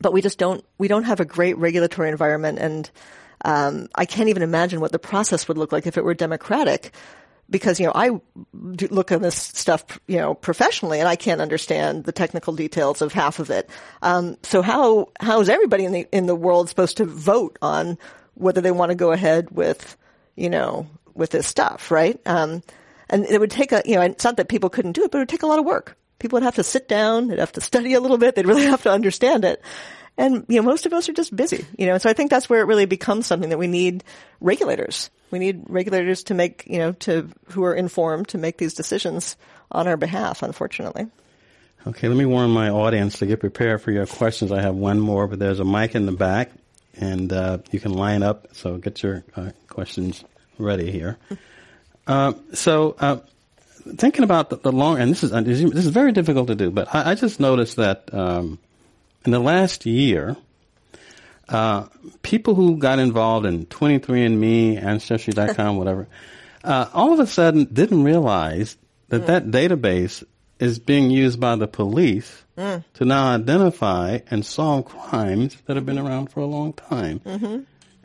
[0.00, 2.90] but we just don't, we don't have a great regulatory environment and
[3.44, 6.92] um, I can't even imagine what the process would look like if it were democratic
[7.50, 8.20] because you know I
[8.52, 13.12] look at this stuff you know professionally and I can't understand the technical details of
[13.12, 13.68] half of it.
[14.02, 17.98] Um, so how how is everybody in the in the world supposed to vote on
[18.34, 19.96] whether they want to go ahead with
[20.36, 22.20] you know with this stuff, right?
[22.26, 22.62] Um,
[23.08, 25.18] and it would take a you know it's not that people couldn't do it, but
[25.18, 25.96] it would take a lot of work.
[26.20, 28.66] People would have to sit down, they'd have to study a little bit, they'd really
[28.66, 29.60] have to understand it.
[30.16, 32.48] And, you know, most of us are just busy, you know, so I think that's
[32.48, 34.04] where it really becomes something that we need
[34.40, 35.10] regulators.
[35.30, 39.36] We need regulators to make, you know, to, who are informed to make these decisions
[39.72, 41.06] on our behalf, unfortunately.
[41.86, 44.52] Okay, let me warn my audience to get prepared for your questions.
[44.52, 46.50] I have one more, but there's a mic in the back,
[46.96, 48.48] and uh, you can line up.
[48.52, 50.24] So get your uh, questions
[50.58, 51.16] ready here.
[52.06, 53.18] Uh, so, uh,
[53.96, 56.94] thinking about the, the long, and this is this is very difficult to do, but
[56.94, 58.58] I, I just noticed that um,
[59.24, 60.36] in the last year,
[61.48, 61.86] uh,
[62.22, 66.06] people who got involved in 23andMe, Ancestry.com, whatever,
[66.64, 68.76] uh, all of a sudden didn't realize
[69.08, 69.26] that mm.
[69.26, 70.24] that database
[70.58, 72.84] is being used by the police mm.
[72.94, 77.20] to now identify and solve crimes that have been around for a long time.
[77.20, 77.60] Mm-hmm.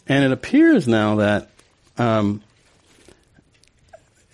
[0.08, 1.50] And it appears now that
[1.98, 2.41] um,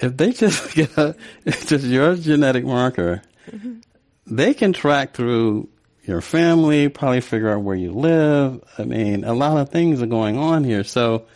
[0.02, 3.80] if they just get a, just your genetic marker, mm-hmm.
[4.28, 5.70] they can track through
[6.04, 8.64] your family, probably figure out where you live.
[8.78, 10.84] I mean, a lot of things are going on here.
[10.84, 11.28] So,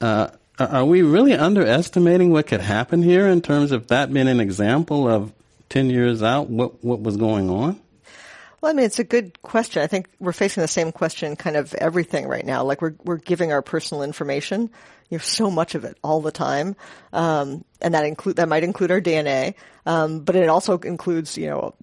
[0.00, 4.40] uh, are we really underestimating what could happen here in terms of that being an
[4.40, 5.32] example of
[5.70, 7.80] 10 years out, what, what was going on?
[8.62, 9.82] Well, I mean, it's a good question.
[9.82, 12.62] I think we're facing the same question kind of everything right now.
[12.62, 14.70] Like we're, we're giving our personal information.
[15.10, 16.76] You have so much of it all the time.
[17.12, 19.54] Um, and that include, that might include our DNA.
[19.84, 21.74] Um, but it also includes, you know,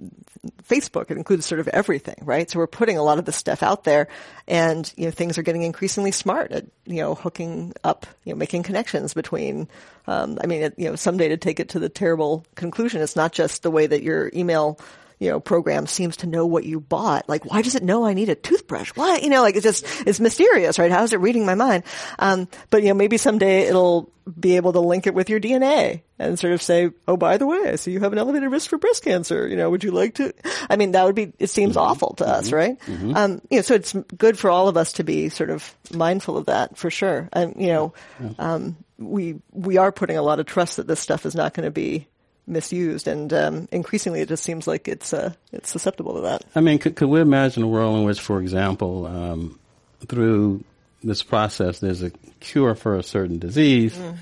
[0.64, 1.12] Facebook.
[1.12, 2.50] It includes sort of everything, right?
[2.50, 4.08] So we're putting a lot of this stuff out there
[4.48, 8.38] and, you know, things are getting increasingly smart at, you know, hooking up, you know,
[8.38, 9.68] making connections between,
[10.08, 13.18] um, I mean, it, you know, someday to take it to the terrible conclusion, it's
[13.18, 14.80] not just the way that your email
[15.20, 17.28] you know, program seems to know what you bought.
[17.28, 18.92] Like, why does it know I need a toothbrush?
[18.96, 19.18] Why?
[19.18, 20.92] You know, like it's just, it's mysterious, right?
[20.92, 21.84] How is it reading my mind?
[22.18, 24.10] Um, but you know, maybe someday it'll
[24.40, 27.46] be able to link it with your DNA and sort of say, oh, by the
[27.46, 29.46] way, I see you have an elevated risk for breast cancer.
[29.46, 30.34] You know, would you like to?
[30.70, 31.90] I mean, that would be, it seems mm-hmm.
[31.90, 32.34] awful to mm-hmm.
[32.34, 32.80] us, right?
[32.82, 33.16] Mm-hmm.
[33.16, 36.38] Um, you know, so it's good for all of us to be sort of mindful
[36.38, 37.28] of that for sure.
[37.34, 37.94] And, you know,
[38.38, 41.66] um, we, we are putting a lot of trust that this stuff is not going
[41.66, 42.08] to be
[42.50, 46.44] misused, and um, increasingly it just seems like it's uh, it's susceptible to that.
[46.56, 49.60] I mean, could, could we imagine a world in which, for example, um,
[50.08, 50.64] through
[51.04, 53.96] this process, there's a cure for a certain disease.
[53.96, 54.18] Mm.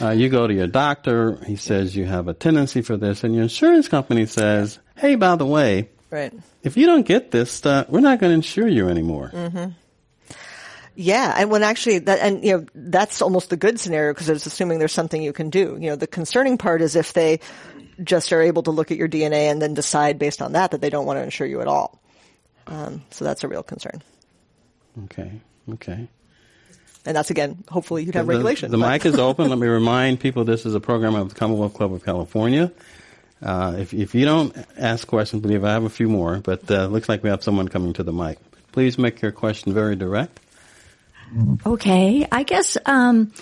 [0.00, 3.34] Uh, you go to your doctor, he says you have a tendency for this, and
[3.34, 6.32] your insurance company says, hey, by the way, right.
[6.62, 9.30] if you don't get this, uh, we're not going to insure you anymore.
[9.34, 9.72] Mm-hmm.
[10.94, 14.44] Yeah, and when actually that, and you know, that's almost the good scenario because it's
[14.44, 15.78] assuming there's something you can do.
[15.80, 17.40] You know, the concerning part is if they
[18.02, 20.80] just are able to look at your DNA and then decide based on that that
[20.80, 22.00] they don't want to insure you at all.
[22.66, 24.02] Um, so that's a real concern.
[25.04, 25.40] Okay.
[25.70, 26.08] Okay.
[27.04, 28.70] And that's again, hopefully you'd have the, regulation.
[28.70, 29.48] The, mic is open.
[29.48, 32.70] Let me remind people this is a program of the Commonwealth Club of California.
[33.40, 36.86] Uh, if, if you don't ask questions, believe I have a few more, but uh,
[36.86, 38.38] looks like we have someone coming to the mic.
[38.70, 40.38] Please make your question very direct.
[41.66, 43.32] Okay, I guess um,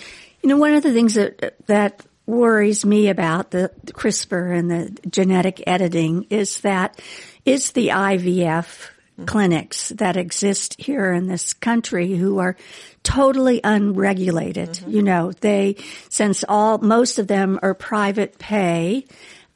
[0.41, 4.97] you know one of the things that that worries me about the CRISPR and the
[5.09, 7.01] genetic editing is that
[7.45, 8.89] is the IVF
[9.25, 12.55] clinics that exist here in this country who are
[13.03, 14.69] totally unregulated.
[14.69, 14.91] Mm-hmm.
[14.91, 15.75] You know, they,
[16.09, 19.05] since all, most of them are private pay,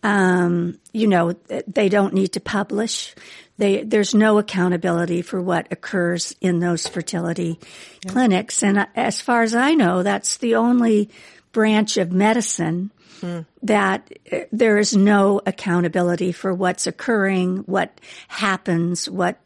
[0.04, 1.34] um, you know,
[1.68, 3.16] they don't need to publish.
[3.58, 7.60] They, there's no accountability for what occurs in those fertility
[8.04, 8.12] yeah.
[8.12, 8.62] clinics.
[8.62, 11.10] And as far as I know, that's the only
[11.54, 12.92] branch of medicine
[13.22, 13.42] hmm.
[13.64, 19.40] that uh, there is no accountability for what's occurring, what happens, what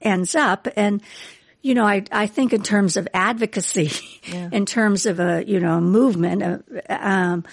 [0.00, 0.66] ends up.
[0.74, 1.00] And,
[1.62, 3.90] you know, I, I think in terms of advocacy,
[4.24, 4.48] yeah.
[4.52, 6.58] in terms of a, you know, a movement, uh,
[6.88, 7.44] um,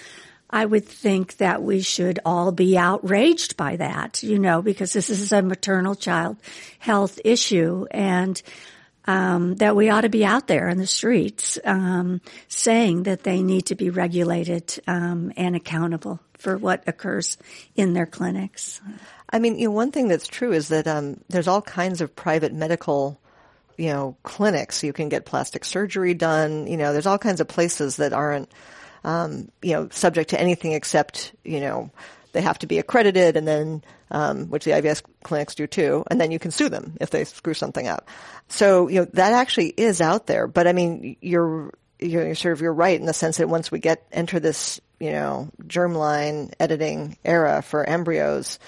[0.48, 5.10] I would think that we should all be outraged by that, you know, because this
[5.10, 6.36] is a maternal child
[6.78, 8.40] health issue and,
[9.06, 13.42] um, that we ought to be out there in the streets um, saying that they
[13.42, 17.38] need to be regulated um, and accountable for what occurs
[17.74, 18.80] in their clinics.
[19.30, 22.14] I mean, you know, one thing that's true is that um, there's all kinds of
[22.14, 23.20] private medical,
[23.76, 24.82] you know, clinics.
[24.82, 26.66] You can get plastic surgery done.
[26.66, 28.50] You know, there's all kinds of places that aren't,
[29.06, 31.90] um, you know, subject to anything except, you know,
[32.32, 36.20] they have to be accredited, and then um, which the IVF clinics do too, and
[36.20, 38.08] then you can sue them if they screw something up.
[38.48, 40.46] So you know that actually is out there.
[40.46, 43.78] But I mean, you're you're sort of you're right in the sense that once we
[43.78, 48.58] get enter this you know germline editing era for embryos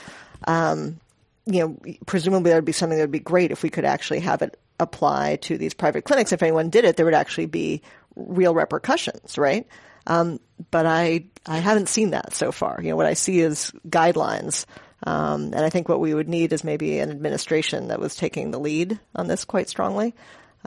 [0.47, 0.99] um,
[1.47, 4.21] you know, presumably that would be something that would be great if we could actually
[4.21, 6.33] have it apply to these private clinics.
[6.33, 7.83] If anyone did it, there would actually be
[8.17, 9.67] real repercussions, right?
[10.09, 10.41] Um,
[10.71, 12.81] but I I haven't seen that so far.
[12.83, 14.65] You know, what I see is guidelines,
[15.07, 18.51] um, and I think what we would need is maybe an administration that was taking
[18.51, 20.15] the lead on this quite strongly.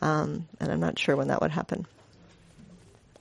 [0.02, 1.86] Um, and I'm not sure when that would happen.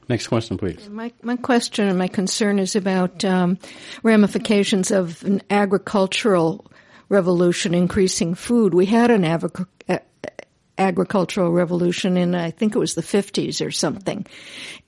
[0.09, 0.89] Next question, please.
[0.89, 3.59] My, my question and my concern is about um,
[4.03, 6.67] ramifications of an agricultural
[7.09, 8.75] revolution increasing food.
[8.75, 9.67] We had an agric-
[10.81, 14.27] agricultural revolution in, I think it was the 50s or something.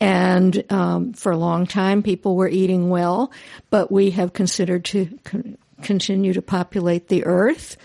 [0.01, 3.31] And um, for a long time, people were eating well,
[3.71, 7.77] but we have considered to con- continue to populate the earth.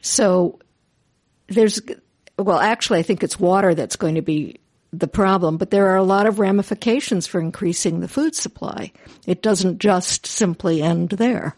[0.00, 0.58] So
[1.46, 1.80] there's,
[2.38, 4.60] well, actually, I think it's water that's going to be
[4.92, 8.92] the problem, but there are a lot of ramifications for increasing the food supply.
[9.26, 11.56] It doesn't just simply end there.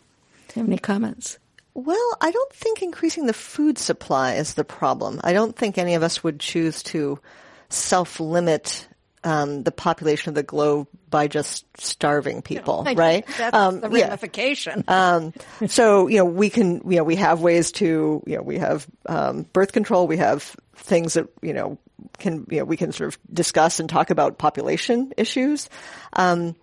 [0.49, 1.39] Do you Have any comments?
[1.79, 5.21] Well, I don't think increasing the food supply is the problem.
[5.23, 7.21] I don't think any of us would choose to
[7.69, 8.89] self-limit
[9.23, 13.25] um, the population of the globe by just starving people, right?
[13.39, 14.83] That's um, the ramification.
[14.89, 15.19] Yeah.
[15.19, 18.59] Um, so, you know, we can, you know, we have ways to, you know, we
[18.59, 21.79] have um, birth control, we have things that, you know,
[22.19, 25.71] can, you know, we can sort of discuss and talk about population issues.
[26.15, 26.57] Um,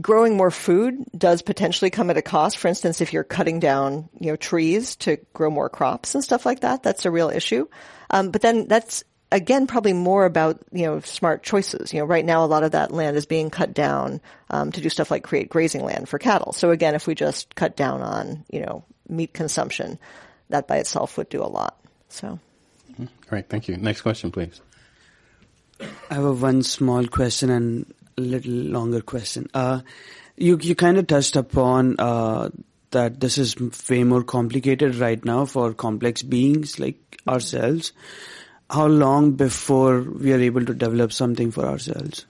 [0.00, 2.58] growing more food does potentially come at a cost.
[2.58, 6.44] For instance, if you're cutting down, you know, trees to grow more crops and stuff
[6.44, 7.68] like that, that's a real issue.
[8.10, 11.92] Um, but then that's again probably more about you know smart choices.
[11.92, 14.20] You know, right now a lot of that land is being cut down
[14.50, 16.52] um, to do stuff like create grazing land for cattle.
[16.52, 19.98] So again, if we just cut down on you know meat consumption,
[20.48, 21.78] that by itself would do a lot.
[22.08, 22.38] So.
[22.96, 23.76] All right, thank you.
[23.76, 24.60] Next question, please.
[25.80, 29.48] I have a one small question and a little longer question.
[29.54, 29.80] Uh,
[30.36, 32.50] you you kind of touched upon uh,
[32.90, 33.56] that this is
[33.88, 37.92] way more complicated right now for complex beings like ourselves.
[38.70, 42.26] How long before we are able to develop something for ourselves?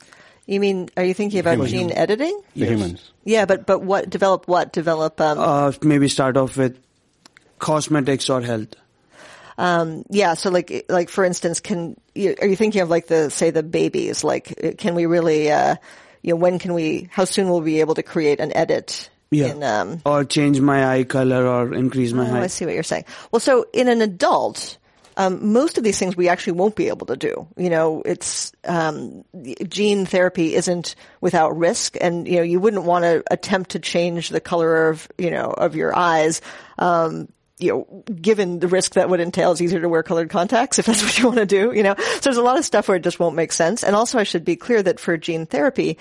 [0.47, 1.70] You mean, are you thinking about humans.
[1.70, 2.41] gene editing?
[2.55, 2.68] The yes.
[2.70, 3.12] humans.
[3.24, 5.20] Yeah, but but what develop what develop?
[5.20, 6.78] Um, uh, maybe start off with
[7.59, 8.74] cosmetics or health.
[9.57, 13.50] Um, yeah, so like, like for instance, can, are you thinking of like the, say
[13.50, 14.24] the babies?
[14.24, 15.76] Like, can we really, uh,
[16.22, 19.11] you know, when can we, how soon will we be able to create an edit
[19.30, 19.46] Yeah.
[19.46, 22.42] In, um, or change my eye color or increase my oh, height.
[22.44, 23.05] I see what you're saying.
[23.32, 24.78] Well, so in an adult,
[25.16, 27.46] um, most of these things we actually won't be able to do.
[27.57, 29.24] You know, it's um,
[29.68, 34.28] gene therapy isn't without risk, and you know you wouldn't want to attempt to change
[34.28, 36.40] the color of you know of your eyes.
[36.78, 37.28] Um,
[37.59, 40.86] you know, given the risk that would entail, it's easier to wear colored contacts if
[40.86, 41.72] that's what you want to do.
[41.72, 43.82] You know, so there's a lot of stuff where it just won't make sense.
[43.82, 45.98] And also, I should be clear that for gene therapy,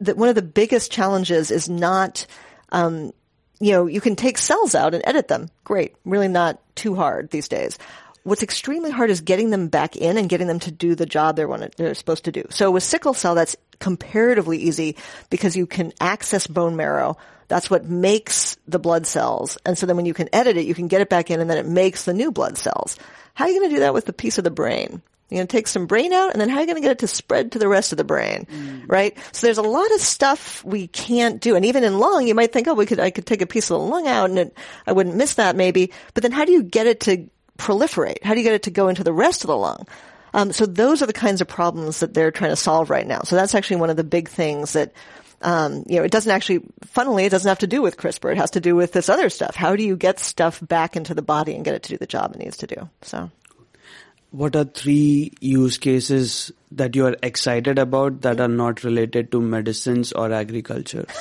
[0.00, 2.26] that one of the biggest challenges is not
[2.72, 3.12] um,
[3.60, 5.48] you know, you can take cells out and edit them.
[5.64, 5.94] Great.
[6.04, 7.78] Really not too hard these days.
[8.24, 11.36] What's extremely hard is getting them back in and getting them to do the job
[11.36, 12.44] they're, wanted, they're supposed to do.
[12.50, 14.96] So with sickle cell, that's comparatively easy
[15.30, 17.16] because you can access bone marrow.
[17.48, 19.58] That's what makes the blood cells.
[19.64, 21.48] And so then when you can edit it, you can get it back in and
[21.48, 22.96] then it makes the new blood cells.
[23.34, 25.02] How are you going to do that with the piece of the brain?
[25.30, 26.92] You're going to take some brain out and then how are you going to get
[26.92, 28.46] it to spread to the rest of the brain?
[28.50, 28.84] Mm.
[28.86, 29.16] Right?
[29.32, 31.56] So there's a lot of stuff we can't do.
[31.56, 33.70] And even in lung, you might think, oh, we could, I could take a piece
[33.70, 35.92] of the lung out and it, I wouldn't miss that maybe.
[36.12, 37.28] But then how do you get it to
[37.58, 38.22] proliferate?
[38.22, 39.86] How do you get it to go into the rest of the lung?
[40.34, 43.20] Um, so those are the kinds of problems that they're trying to solve right now.
[43.22, 44.92] So that's actually one of the big things that,
[45.42, 48.32] um, you know, it doesn't actually, funnily, it doesn't have to do with CRISPR.
[48.32, 49.54] It has to do with this other stuff.
[49.54, 52.06] How do you get stuff back into the body and get it to do the
[52.06, 52.88] job it needs to do?
[53.02, 53.30] So.
[54.30, 59.40] What are three use cases that you are excited about that are not related to
[59.40, 61.06] medicines or agriculture?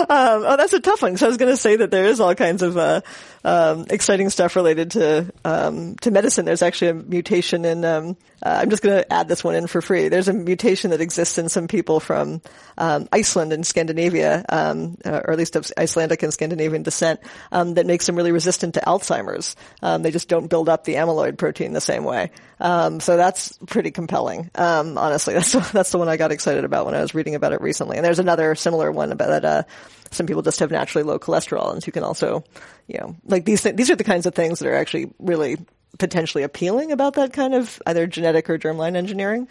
[0.00, 1.16] Um, oh, that's a tough one.
[1.16, 3.02] So I was going to say that there is all kinds of uh,
[3.44, 6.46] um, exciting stuff related to um, to medicine.
[6.46, 8.16] There's actually a mutation in.
[8.42, 10.08] Um, uh, I'm just going to add this one in for free.
[10.08, 12.42] There's a mutation that exists in some people from
[12.78, 17.20] um, Iceland and Scandinavia, um, uh, or at least of Icelandic and Scandinavian descent,
[17.50, 19.56] that makes them really resistant to Alzheimer's.
[20.02, 22.30] they just don't build up the amyloid protein the same way.
[22.60, 24.50] so that's pretty compelling.
[24.54, 27.60] honestly, that's that's the one I got excited about when I was reading about it
[27.60, 27.96] recently.
[27.96, 29.44] And there's another similar one about that.
[29.44, 29.62] Uh,
[30.10, 32.44] some people just have naturally low cholesterol, and so you can also,
[32.88, 35.56] you know, like these th- these are the kinds of things that are actually really
[35.98, 39.48] potentially appealing about that kind of either genetic or germline engineering.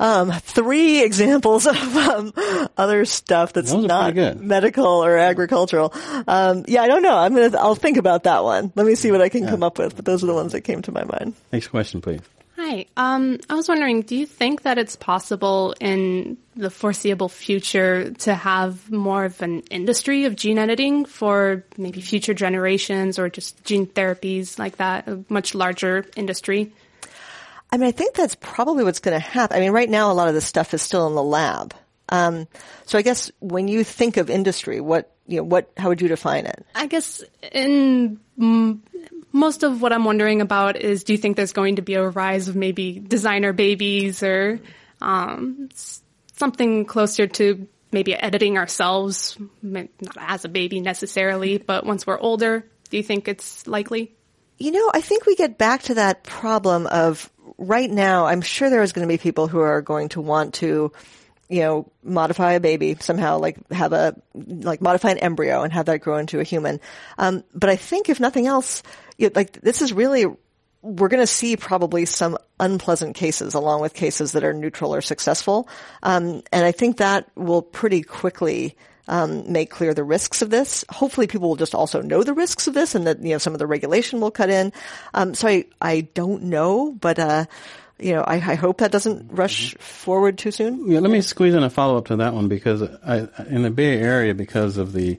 [0.00, 2.32] Um, three examples of um,
[2.76, 5.92] other stuff that's not medical or agricultural.
[6.26, 7.16] Um, yeah, I don't know.
[7.16, 7.56] I'm gonna.
[7.58, 8.72] I'll think about that one.
[8.74, 9.50] Let me see what I can yeah.
[9.50, 9.94] come up with.
[9.94, 11.34] But those are the ones that came to my mind.
[11.52, 12.20] Next question, please.
[12.64, 12.86] Hi.
[12.96, 18.34] Um, I was wondering, do you think that it's possible in the foreseeable future to
[18.34, 23.88] have more of an industry of gene editing for maybe future generations or just gene
[23.88, 26.72] therapies like that, a much larger industry?
[27.72, 29.56] I mean, I think that's probably what's going to happen.
[29.56, 31.74] I mean, right now a lot of this stuff is still in the lab.
[32.12, 32.46] Um,
[32.84, 36.08] so I guess when you think of industry, what you know, what how would you
[36.08, 36.66] define it?
[36.74, 38.20] I guess in
[39.32, 42.06] most of what I'm wondering about is do you think there's going to be a
[42.06, 44.60] rise of maybe designer babies or
[45.00, 45.70] um,
[46.34, 49.88] something closer to maybe editing ourselves, not
[50.18, 52.66] as a baby necessarily, but once we're older?
[52.90, 54.14] Do you think it's likely?
[54.58, 58.68] You know, I think we get back to that problem of right now, I'm sure
[58.68, 60.92] there is going to be people who are going to want to
[61.48, 65.86] you know, modify a baby somehow, like have a, like modify an embryo and have
[65.86, 66.80] that grow into a human.
[67.18, 68.82] Um, but I think if nothing else,
[69.18, 70.24] you know, like this is really,
[70.80, 75.02] we're going to see probably some unpleasant cases along with cases that are neutral or
[75.02, 75.68] successful.
[76.02, 78.76] Um, and I think that will pretty quickly,
[79.08, 80.84] um, make clear the risks of this.
[80.88, 83.52] Hopefully people will just also know the risks of this and that, you know, some
[83.52, 84.72] of the regulation will cut in.
[85.12, 87.44] Um, so I, I don't know, but, uh,
[87.98, 89.82] you know, I, I hope that doesn't rush mm-hmm.
[89.82, 90.90] forward too soon.
[90.90, 93.70] Yeah, let me squeeze in a follow up to that one because I, in the
[93.70, 95.18] Bay Area, because of the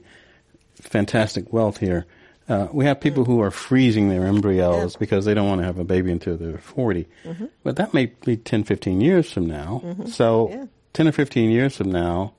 [0.74, 2.06] fantastic wealth here,
[2.48, 4.98] uh, we have people who are freezing their embryos yeah.
[4.98, 7.06] because they don't want to have a baby until they're 40.
[7.24, 7.46] Mm-hmm.
[7.62, 9.80] But that may be 10, 15 years from now.
[9.82, 10.06] Mm-hmm.
[10.06, 10.66] So, yeah.
[10.92, 12.34] 10 or 15 years from now,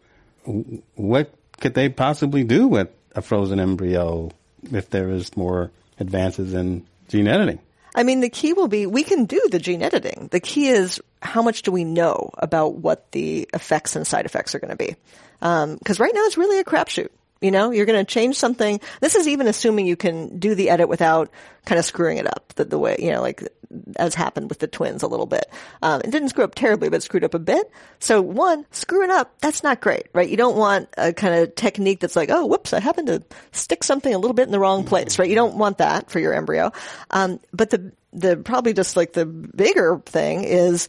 [0.96, 4.32] what could they possibly do with a frozen embryo
[4.72, 7.60] if there is more advances in gene editing?
[7.96, 10.28] I mean, the key will be we can do the gene editing.
[10.32, 14.54] The key is how much do we know about what the effects and side effects
[14.54, 14.96] are going to be?
[15.40, 17.08] Because um, right now it's really a crapshoot.
[17.42, 18.80] You know, you're going to change something.
[19.02, 21.30] This is even assuming you can do the edit without
[21.66, 23.44] kind of screwing it up the, the way, you know, like
[23.98, 25.46] as happened with the twins a little bit.
[25.82, 27.70] Um, it didn't screw up terribly, but screwed up a bit.
[28.00, 30.30] So one, screwing up, that's not great, right?
[30.30, 33.84] You don't want a kind of technique that's like, oh, whoops, I happened to stick
[33.84, 35.30] something a little bit in the wrong place, right?
[35.30, 36.72] You don't want that for your embryo.
[37.12, 40.88] Um, but the, the, probably just like the bigger thing is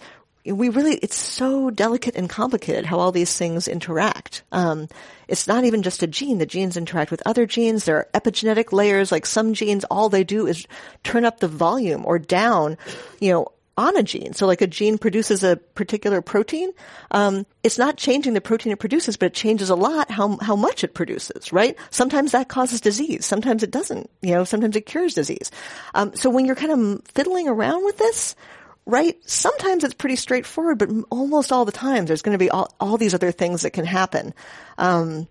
[0.52, 4.42] we really, it's so delicate and complicated how all these things interact.
[4.52, 4.88] Um,
[5.28, 6.38] it's not even just a gene.
[6.38, 7.84] The genes interact with other genes.
[7.84, 9.10] There are epigenetic layers.
[9.10, 10.66] Like some genes, all they do is
[11.02, 12.78] turn up the volume or down,
[13.20, 14.32] you know, on a gene.
[14.32, 16.70] So like a gene produces a particular protein.
[17.10, 20.56] Um, it's not changing the protein it produces, but it changes a lot how, how
[20.56, 21.76] much it produces, right?
[21.90, 23.26] Sometimes that causes disease.
[23.26, 24.10] Sometimes it doesn't.
[24.22, 25.50] You know, sometimes it cures disease.
[25.94, 28.34] Um, so when you're kind of fiddling around with this,
[28.86, 29.18] right?
[29.28, 32.96] Sometimes it's pretty straightforward, but almost all the time there's going to be all, all
[32.96, 34.32] these other things that can happen.
[34.78, 35.28] Um,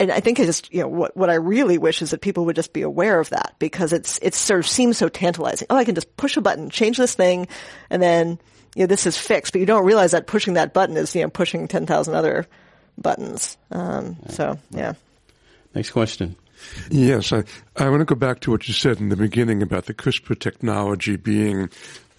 [0.00, 2.46] and I think I just, you know, what, what I really wish is that people
[2.46, 5.66] would just be aware of that because it's, it sort of seems so tantalizing.
[5.70, 7.48] Oh, I can just push a button, change this thing,
[7.90, 8.38] and then,
[8.74, 9.52] you know, this is fixed.
[9.52, 12.46] But you don't realize that pushing that button is, you know, pushing 10,000 other
[12.96, 13.58] buttons.
[13.70, 14.94] Um, so, yeah.
[15.74, 16.34] Next question.
[16.90, 17.44] Yes, I,
[17.76, 20.38] I want to go back to what you said in the beginning about the CRISPR
[20.38, 21.70] technology being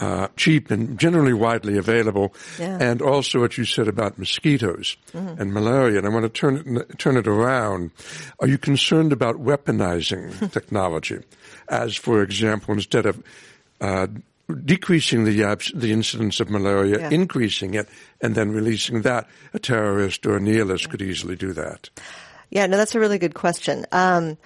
[0.01, 2.77] uh, cheap and generally widely available, Yeah.
[2.81, 5.99] and also what you said about mosquitoes and malaria.
[5.99, 7.91] And I want to turn it, turn it around.
[8.39, 11.19] Are you concerned about weaponizing technology,
[11.69, 13.23] as for example, instead of
[13.79, 14.07] uh,
[14.65, 17.09] decreasing the abs- the incidence of malaria, Yeah.
[17.09, 17.87] increasing it,
[18.21, 21.89] and then releasing that, a terrorist or a nihilist could easily do that.
[22.49, 23.85] Yeah, no, that's a really good question.
[23.93, 24.37] Um,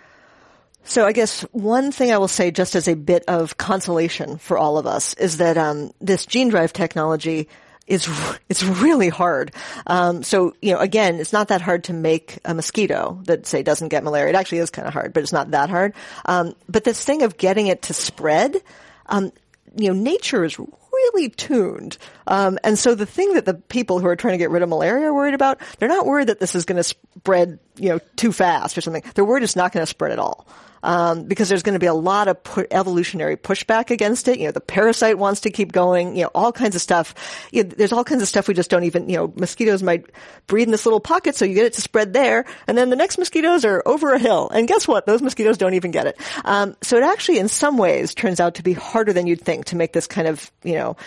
[0.85, 4.57] so I guess one thing I will say just as a bit of consolation for
[4.57, 7.47] all of us is that um, this gene drive technology
[7.87, 8.09] is
[8.49, 9.53] it's really hard.
[9.87, 13.63] Um, so you know, again, it's not that hard to make a mosquito that say
[13.63, 14.29] doesn't get malaria.
[14.29, 15.93] It actually is kind of hard, but it's not that hard.
[16.25, 18.61] Um, but this thing of getting it to spread,
[19.07, 19.31] um,
[19.77, 21.97] you know, nature is really tuned.
[22.27, 24.69] Um, and so the thing that the people who are trying to get rid of
[24.69, 27.99] malaria are worried about, they're not worried that this is going to spread, you know,
[28.15, 29.03] too fast or something.
[29.13, 30.47] They're worried it's not going to spread at all.
[30.85, 34.37] Um, because there's going to be a lot of pu- evolutionary pushback against it.
[34.37, 36.15] You know, the parasite wants to keep going.
[36.15, 37.15] You know, all kinds of stuff.
[37.51, 39.09] You know, there's all kinds of stuff we just don't even.
[39.09, 40.05] You know, mosquitoes might
[40.45, 42.95] breed in this little pocket, so you get it to spread there, and then the
[42.95, 45.07] next mosquitoes are over a hill, and guess what?
[45.07, 46.21] Those mosquitoes don't even get it.
[46.45, 49.65] Um, so it actually, in some ways, turns out to be harder than you'd think
[49.65, 50.97] to make this kind of, you know,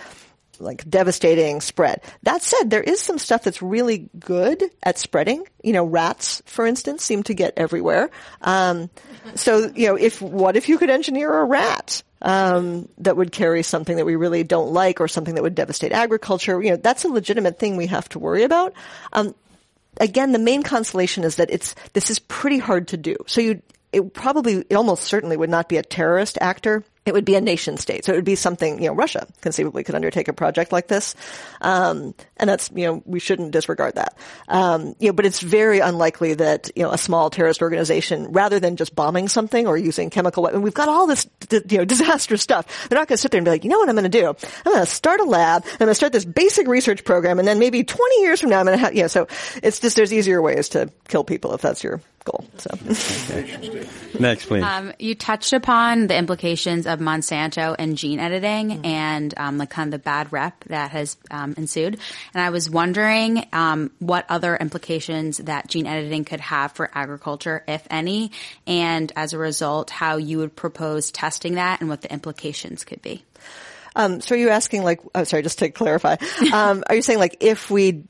[0.61, 2.00] like devastating spread.
[2.22, 5.44] That said, there is some stuff that's really good at spreading.
[5.62, 8.11] You know, rats, for instance, seem to get everywhere.
[8.42, 8.90] Um,
[9.34, 12.02] so, you know, if, what if you could engineer a rat?
[12.20, 15.92] Um, that would carry something that we really don't like or something that would devastate
[15.92, 16.61] agriculture.
[16.61, 18.74] You know, that's a legitimate thing we have to worry about.
[19.12, 19.36] Um,
[20.00, 23.14] again, the main consolation is that it's, this is pretty hard to do.
[23.28, 26.82] So you, it probably, it almost certainly would not be a terrorist actor.
[27.09, 28.04] It would be a nation state.
[28.04, 31.14] So it would be something, you know, Russia conceivably could undertake a project like this.
[31.61, 34.16] Um, and that's, you know, we shouldn't disregard that.
[34.46, 38.61] Um, you know, but it's very unlikely that, you know, a small terrorist organization, rather
[38.61, 42.42] than just bombing something or using chemical weapons, we've got all this, you know, disastrous
[42.42, 42.88] stuff.
[42.88, 44.20] They're not going to sit there and be like, you know what I'm going to
[44.20, 44.28] do?
[44.28, 45.64] I'm going to start a lab.
[45.64, 47.38] I'm going to start this basic research program.
[47.38, 49.28] And then maybe 20 years from now, I'm going to have, you know, so
[49.62, 52.45] it's just, there's easier ways to kill people if that's your goal.
[52.59, 52.71] So.
[54.19, 54.62] Next, please.
[54.62, 59.93] Um, you touched upon the implications of Monsanto and gene editing and um, like kind
[59.93, 61.99] of the bad rep that has um, ensued.
[62.35, 67.64] And I was wondering um, what other implications that gene editing could have for agriculture,
[67.66, 68.33] if any,
[68.66, 73.03] and as a result, how you would propose testing that and what the implications could
[73.03, 73.25] be.
[73.97, 76.16] Um, so are you asking like, oh, sorry, just to clarify,
[76.53, 78.05] um, are you saying like if we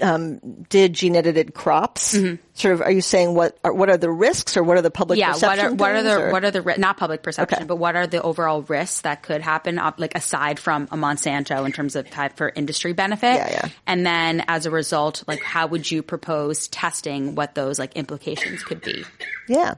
[0.00, 2.18] um, did gene edited crops,
[2.54, 4.90] sort of, are you saying what are, what are the risks or what are the
[4.90, 7.58] public yeah, what perception are what are the or- what are the not public perception,
[7.58, 7.66] Okay.
[7.66, 11.64] but what are the overall risks that could happen, uh, like aside from a Monsanto
[11.64, 13.34] in terms of type for industry benefit?
[13.36, 13.68] Yeah, yeah.
[13.86, 18.64] And then as a result, like how would you propose testing what those like implications
[18.64, 19.04] could be?
[19.46, 19.74] Yeah.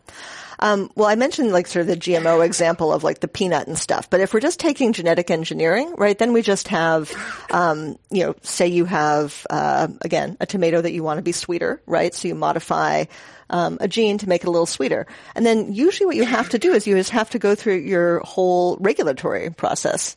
[0.61, 3.79] Um, well, I mentioned like sort of the GMO example of like the peanut and
[3.79, 7.13] stuff, but if we're just taking genetic engineering, right, then we just have,
[7.51, 11.33] um, you know, say you have, uh, again, a tomato that you want to be
[11.33, 12.15] sweeter, right?
[12.15, 13.05] So you modify,
[13.49, 15.07] um, a gene to make it a little sweeter.
[15.35, 17.79] And then usually what you have to do is you just have to go through
[17.79, 20.15] your whole regulatory process.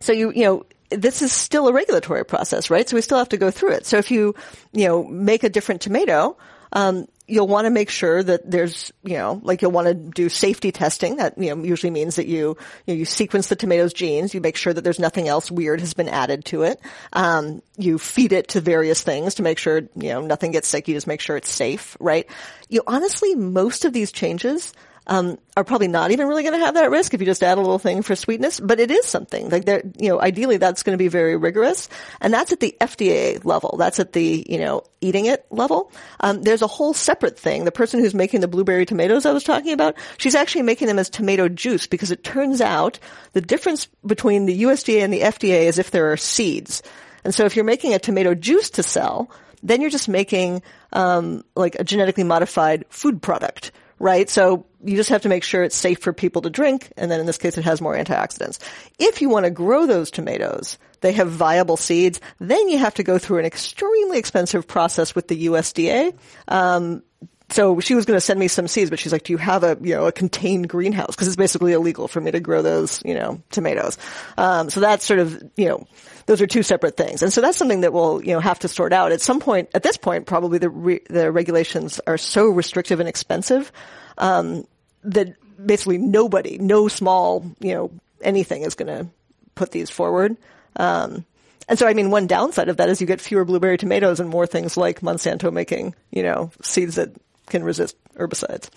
[0.00, 2.88] So you, you know, this is still a regulatory process, right?
[2.88, 3.86] So we still have to go through it.
[3.86, 4.34] So if you,
[4.72, 6.36] you know, make a different tomato,
[6.72, 10.28] um, you'll want to make sure that there's, you know, like you'll want to do
[10.28, 11.16] safety testing.
[11.16, 12.56] That, you know, usually means that you,
[12.86, 14.34] you, know, you sequence the tomato's genes.
[14.34, 16.80] You make sure that there's nothing else weird has been added to it.
[17.12, 20.86] Um, you feed it to various things to make sure, you know, nothing gets sick.
[20.86, 22.26] You just make sure it's safe, right?
[22.68, 24.74] You honestly, most of these changes,
[25.06, 27.58] um, are probably not even really going to have that risk if you just add
[27.58, 30.82] a little thing for sweetness, but it is something like there, you know, ideally that's
[30.82, 31.88] going to be very rigorous.
[32.20, 33.76] And that's at the FDA level.
[33.78, 35.92] That's at the, you know, eating it level.
[36.20, 37.64] Um, there's a whole separate thing.
[37.64, 40.98] The person who's making the blueberry tomatoes I was talking about, she's actually making them
[40.98, 42.98] as tomato juice because it turns out
[43.32, 46.82] the difference between the USDA and the FDA is if there are seeds.
[47.24, 49.30] And so if you're making a tomato juice to sell,
[49.62, 54.28] then you're just making um, like a genetically modified food product, right?
[54.28, 57.20] So you just have to make sure it's safe for people to drink, and then
[57.20, 58.58] in this case, it has more antioxidants.
[58.98, 62.20] If you want to grow those tomatoes, they have viable seeds.
[62.38, 66.16] Then you have to go through an extremely expensive process with the USDA.
[66.48, 67.02] Um,
[67.50, 69.64] so she was going to send me some seeds, but she's like, "Do you have
[69.64, 71.14] a you know a contained greenhouse?
[71.14, 73.98] Because it's basically illegal for me to grow those you know tomatoes."
[74.38, 75.86] Um, so that's sort of you know
[76.26, 78.68] those are two separate things, and so that's something that we'll you know have to
[78.68, 79.68] sort out at some point.
[79.74, 83.70] At this point, probably the re- the regulations are so restrictive and expensive
[84.18, 84.64] um,
[85.04, 85.34] that
[85.64, 87.90] basically nobody, no small you know
[88.20, 89.10] anything is going to
[89.54, 90.36] put these forward.
[90.76, 91.24] Um,
[91.68, 94.28] and so, I mean, one downside of that is you get fewer blueberry tomatoes and
[94.28, 97.10] more things like Monsanto making, you know, seeds that
[97.46, 98.68] can resist herbicides.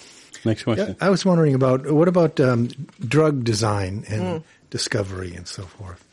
[0.46, 0.90] Next question.
[0.90, 2.70] Yeah, I was wondering about what about um,
[3.00, 4.44] drug design and mm.
[4.70, 6.04] discovery and so forth.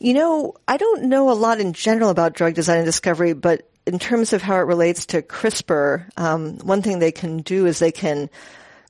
[0.00, 3.68] You know, I don't know a lot in general about drug design and discovery, but
[3.86, 7.78] in terms of how it relates to CRISPR, um, one thing they can do is
[7.78, 8.28] they can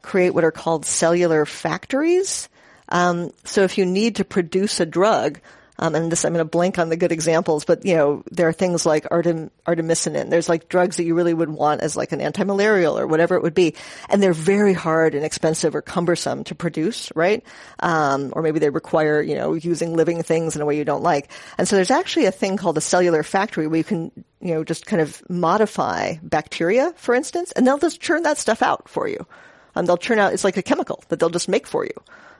[0.03, 2.49] create what are called cellular factories.
[2.89, 5.41] Um, so if you need to produce a drug,
[5.79, 8.47] um, and this, I'm going to blank on the good examples, but you know, there
[8.47, 10.31] are things like artem, artemisinin.
[10.31, 13.43] There's like drugs that you really would want as like an anti-malarial or whatever it
[13.43, 13.75] would be,
[14.09, 17.43] and they're very hard and expensive or cumbersome to produce, right?
[17.81, 21.03] Um, or maybe they require you know using living things in a way you don't
[21.03, 21.31] like.
[21.59, 24.65] And so there's actually a thing called a cellular factory where you can you know
[24.65, 29.09] just kind of modify bacteria, for instance, and they'll just churn that stuff out for
[29.09, 29.27] you.
[29.75, 31.95] And they'll churn out, it's like a chemical that they'll just make for you.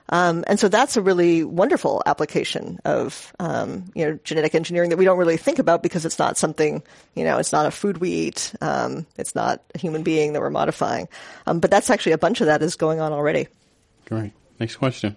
[0.09, 4.97] Um, and so that's a really wonderful application of um, you know genetic engineering that
[4.97, 6.83] we don't really think about because it's not something
[7.15, 10.41] you know it's not a food we eat, um, it's not a human being that
[10.41, 11.07] we're modifying.
[11.47, 13.47] Um, but that's actually a bunch of that is going on already.
[14.05, 14.33] Great.
[14.59, 15.15] Next question.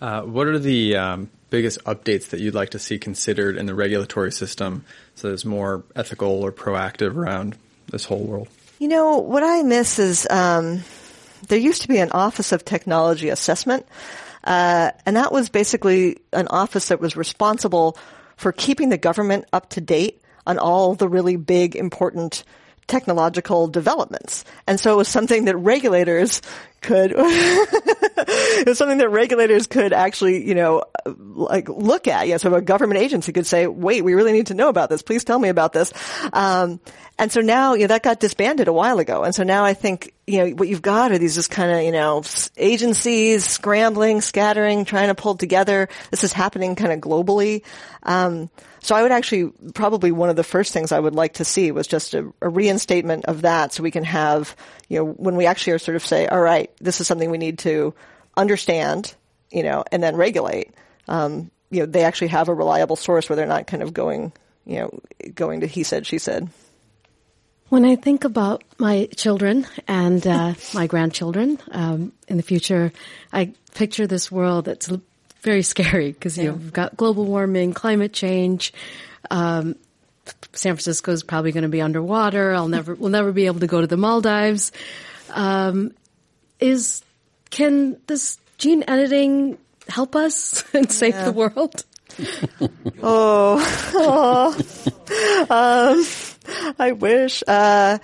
[0.00, 3.74] Uh, what are the um, biggest updates that you'd like to see considered in the
[3.74, 4.84] regulatory system
[5.16, 7.58] so there's more ethical or proactive around
[7.88, 8.48] this whole world?
[8.78, 10.82] You know what I miss is um,
[11.48, 13.86] there used to be an Office of Technology Assessment,
[14.44, 17.96] uh, and that was basically an office that was responsible
[18.36, 22.44] for keeping the government up to date on all the really big, important
[22.90, 24.44] technological developments.
[24.66, 26.42] And so it was something that regulators
[26.80, 32.26] could, it was something that regulators could actually, you know, like look at.
[32.26, 35.02] Know, so a government agency could say, wait, we really need to know about this.
[35.02, 35.92] Please tell me about this.
[36.32, 36.80] Um,
[37.18, 39.22] and so now, you know, that got disbanded a while ago.
[39.22, 41.82] And so now I think, you know, what you've got are these just kind of,
[41.82, 42.22] you know,
[42.56, 45.88] agencies scrambling, scattering, trying to pull together.
[46.10, 47.62] This is happening kind of globally.
[48.04, 48.48] Um,
[48.80, 51.72] so I would actually, probably one of the first things I would like to see
[51.72, 54.56] was just a, a reinstatement of that so we can have,
[54.88, 57.38] you know, when we actually are sort of say, all right, this is something we
[57.38, 57.94] need to
[58.36, 59.14] understand,
[59.50, 60.72] you know, and then regulate.
[61.08, 64.32] Um, you know, they actually have a reliable source where they're not kind of going,
[64.64, 65.00] you know,
[65.34, 66.48] going to he said, she said.
[67.70, 72.92] When I think about my children and uh, my grandchildren um, in the future,
[73.32, 74.90] I picture this world that's
[75.42, 78.72] very scary because you know, we've got global warming, climate change.
[79.30, 79.76] Um,
[80.52, 82.52] San Francisco is probably going to be underwater.
[82.52, 84.72] I'll never, we'll never be able to go to the Maldives.
[85.30, 85.92] Um,
[86.58, 87.04] is
[87.50, 89.58] can this gene editing
[89.88, 91.24] help us and save yeah.
[91.24, 91.84] the world?
[93.02, 93.60] oh,
[93.94, 94.56] oh.
[95.50, 97.42] um, I wish.
[97.46, 97.98] Uh,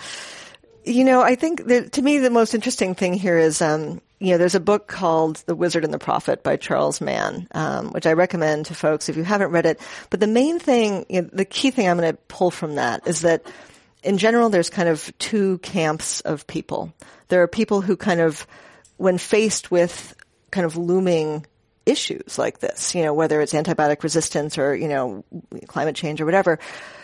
[0.85, 4.31] you know, I think that to me the most interesting thing here is, um, you
[4.31, 8.07] know, there's a book called The Wizard and the Prophet by Charles Mann, um, which
[8.07, 9.81] I recommend to folks if you haven't read it.
[10.11, 13.07] But the main thing, you know, the key thing I'm going to pull from that
[13.07, 13.45] is that
[14.03, 16.95] in general, there's kind of two camps of people.
[17.29, 18.47] There are people who kind of,
[18.97, 20.15] when faced with
[20.51, 21.45] kind of looming
[21.87, 25.25] issues like this, you know, whether it's antibiotic resistance or, you know,
[25.69, 26.59] climate change or whatever,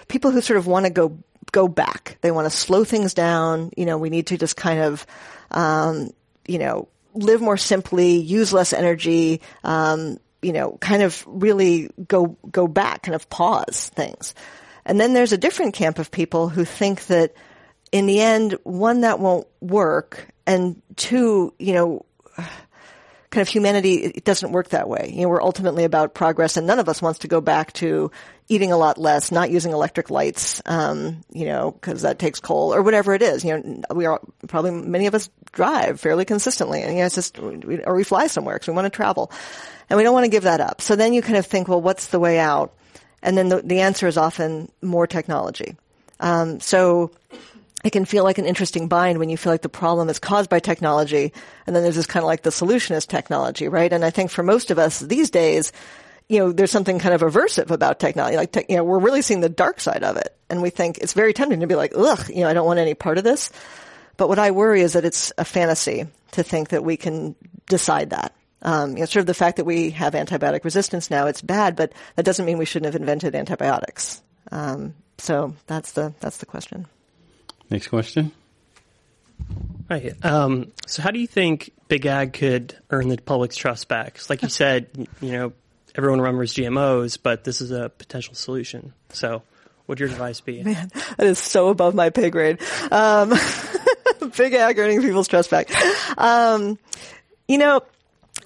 [0.08, 1.18] people who sort of want to go,
[1.52, 2.18] go back.
[2.20, 3.70] They want to slow things down.
[3.76, 5.06] You know, we need to just kind of,
[5.52, 6.10] um,
[6.46, 12.36] you know, live more simply, use less energy, um, you know, kind of really go,
[12.50, 14.34] go back, kind of pause things.
[14.84, 17.34] And then there's a different camp of people who think that
[17.92, 22.04] in the end, one, that won't work, and two, you know,
[23.32, 25.10] kind of humanity, it doesn't work that way.
[25.12, 28.10] You know, we're ultimately about progress and none of us wants to go back to
[28.48, 32.74] eating a lot less, not using electric lights, um, you know, cause that takes coal
[32.74, 33.42] or whatever it is.
[33.42, 37.14] You know, we are probably, many of us drive fairly consistently and you know, it's
[37.14, 39.32] just, or we fly somewhere because we want to travel
[39.88, 40.82] and we don't want to give that up.
[40.82, 42.74] So then you kind of think, well, what's the way out?
[43.22, 45.76] And then the, the answer is often more technology.
[46.20, 47.12] Um, so
[47.84, 50.48] it can feel like an interesting bind when you feel like the problem is caused
[50.48, 51.32] by technology,
[51.66, 53.92] and then there's this kind of like the solution is technology, right?
[53.92, 55.72] And I think for most of us these days,
[56.28, 58.36] you know, there's something kind of aversive about technology.
[58.36, 60.98] Like, te- you know, we're really seeing the dark side of it, and we think
[60.98, 63.24] it's very tempting to be like, ugh, you know, I don't want any part of
[63.24, 63.50] this.
[64.16, 67.34] But what I worry is that it's a fantasy to think that we can
[67.66, 68.34] decide that.
[68.62, 71.74] Um, you know, sort of the fact that we have antibiotic resistance now, it's bad,
[71.74, 74.22] but that doesn't mean we shouldn't have invented antibiotics.
[74.52, 76.86] Um, so that's the that's the question.
[77.72, 78.30] Next question.
[79.88, 80.12] Right.
[80.22, 84.14] Um, so, how do you think Big Ag could earn the public's trust back?
[84.14, 84.88] 'Cause like you said,
[85.22, 85.52] you know,
[85.94, 88.92] everyone remembers GMOs, but this is a potential solution.
[89.10, 89.36] So,
[89.86, 90.62] what would your advice be?
[90.62, 92.58] Man, that is so above my pay grade.
[92.90, 93.30] Um,
[94.36, 95.70] big ag earning people's trust back.
[96.18, 96.78] Um,
[97.48, 97.80] you know,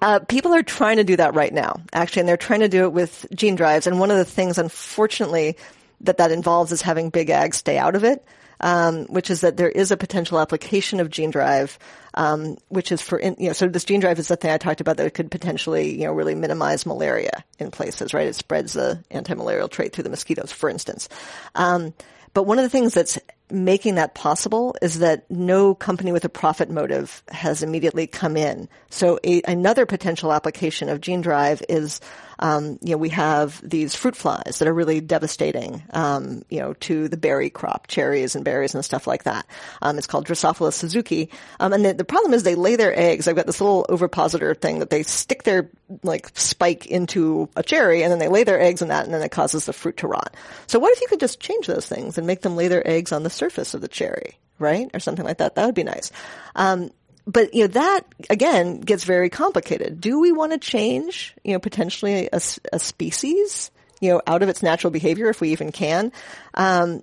[0.03, 2.85] uh, people are trying to do that right now, actually, and they're trying to do
[2.85, 3.89] it with gene drives.
[3.89, 5.57] And one of the things, unfortunately,
[6.03, 8.25] that that involves is having big ag stay out of it.
[8.59, 11.79] Um, which is that there is a potential application of gene drive,
[12.15, 14.57] um, which is for, in, you know, so this gene drive is the thing I
[14.57, 18.27] talked about that could potentially, you know, really minimize malaria in places, right?
[18.27, 21.11] It spreads the anti-malarial trait through the mosquitoes, for instance.
[21.55, 21.93] Um,
[22.33, 23.19] but one of the things that's
[23.51, 28.69] making that possible is that no company with a profit motive has immediately come in.
[28.89, 32.01] So a, another potential application of gene drive is,
[32.39, 36.75] um, you know, we have these fruit flies that are really devastating, um, you know,
[36.75, 39.47] to the berry crop, cherries and berries and stuff like that.
[39.83, 41.31] Um, it's called Drosophila suzukii.
[41.61, 43.27] Um, and the, the, problem is they lay their eggs.
[43.27, 45.71] I've got this little ovipositor thing that they stick their
[46.03, 49.23] like spike into a cherry and then they lay their eggs in that and then
[49.23, 50.35] it causes the fruit to rot.
[50.67, 53.13] So what if you could just change those things and make them lay their eggs
[53.13, 54.91] on the surface of the cherry, right?
[54.95, 55.55] Or something like that.
[55.55, 56.13] That would be nice.
[56.55, 56.91] Um,
[57.27, 60.01] but you know that again gets very complicated.
[60.01, 62.41] Do we want to change, you know, potentially a,
[62.73, 63.71] a species,
[64.01, 66.13] you know, out of its natural behavior if we even can?
[66.55, 67.03] Um,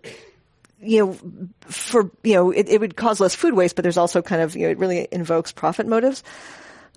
[0.80, 4.22] you know, for you know, it, it would cause less food waste, but there's also
[4.22, 6.24] kind of you know, it really invokes profit motives.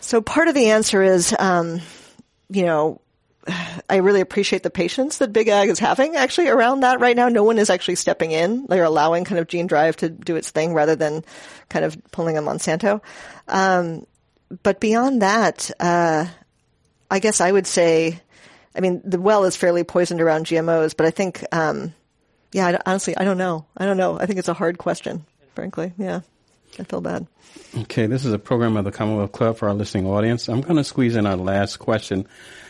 [0.01, 1.81] So part of the answer is, um,
[2.49, 3.01] you know,
[3.89, 7.29] I really appreciate the patience that Big Ag is having actually around that right now.
[7.29, 8.67] No one is actually stepping in.
[8.67, 11.25] They're allowing kind of Gene Drive to do its thing rather than
[11.69, 13.01] kind of pulling a Monsanto.
[13.49, 14.07] Um,
[14.63, 16.27] but beyond that, uh,
[17.11, 18.21] I guess I would say,
[18.75, 21.95] I mean, the well is fairly poisoned around GMOs, but I think, um,
[22.53, 23.67] yeah, I, honestly, I don't know.
[23.77, 24.19] I don't know.
[24.19, 25.25] I think it's a hard question,
[25.55, 25.93] frankly.
[25.99, 26.21] Yeah.
[26.79, 27.27] I feel bad.
[27.79, 30.49] Okay, this is a program of the Commonwealth Club for our listening audience.
[30.49, 32.27] I'm going to squeeze in our last question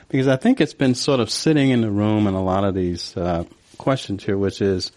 [0.09, 2.75] because I think it's been sort of sitting in the room in a lot of
[2.75, 3.45] these uh,
[3.79, 4.93] questions here, which is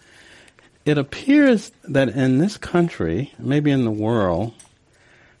[0.84, 4.54] it appears that in this country, maybe in the world,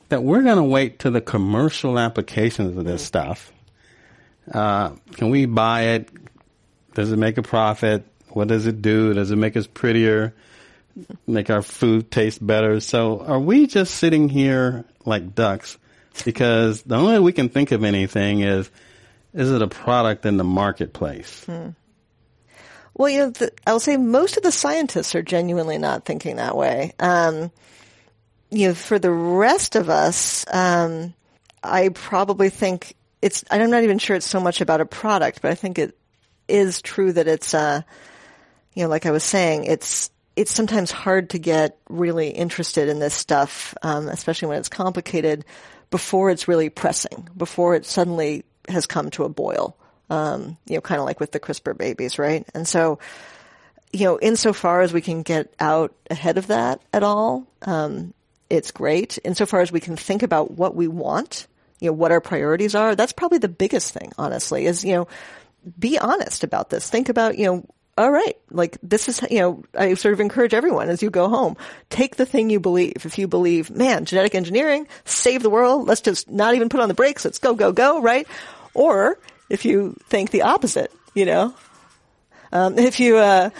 [0.08, 3.52] that we're going to wait to the commercial applications of this stuff.
[4.52, 6.08] Uh, can we buy it?
[6.94, 8.04] Does it make a profit?
[8.28, 9.14] What does it do?
[9.14, 10.34] Does it make us prettier?
[11.26, 12.80] Make our food taste better?
[12.80, 15.78] So are we just sitting here like ducks?
[16.24, 18.68] Because the only way we can think of anything is
[19.34, 21.44] is it a product in the marketplace?
[21.44, 21.70] Hmm.
[22.94, 26.56] Well, you know, the, I'll say most of the scientists are genuinely not thinking that
[26.56, 26.92] way.
[26.98, 27.50] Um,
[28.50, 31.14] you know, for the rest of us, um,
[31.62, 33.44] I probably think it's.
[33.50, 35.96] I'm not even sure it's so much about a product, but I think it
[36.48, 37.54] is true that it's.
[37.54, 37.82] Uh,
[38.74, 42.98] you know, like I was saying, it's it's sometimes hard to get really interested in
[42.98, 45.44] this stuff, um, especially when it's complicated,
[45.90, 49.76] before it's really pressing, before it suddenly has come to a boil.
[50.08, 52.44] Um, you know, kind of like with the CRISPR babies, right?
[52.52, 52.98] And so,
[53.92, 58.12] you know, insofar as we can get out ahead of that at all, um,
[58.48, 59.18] it's great.
[59.24, 61.46] Insofar as we can think about what we want,
[61.78, 65.08] you know, what our priorities are, that's probably the biggest thing, honestly, is, you know,
[65.78, 66.90] be honest about this.
[66.90, 67.64] Think about, you know,
[67.96, 71.28] all right, like this is, you know, I sort of encourage everyone as you go
[71.28, 71.56] home,
[71.90, 73.04] take the thing you believe.
[73.04, 76.88] If you believe, man, genetic engineering, save the world, let's just not even put on
[76.88, 78.26] the brakes, let's go, go, go, right?
[78.74, 79.18] Or
[79.48, 81.54] if you think the opposite, you know,
[82.52, 83.50] um, if you, uh,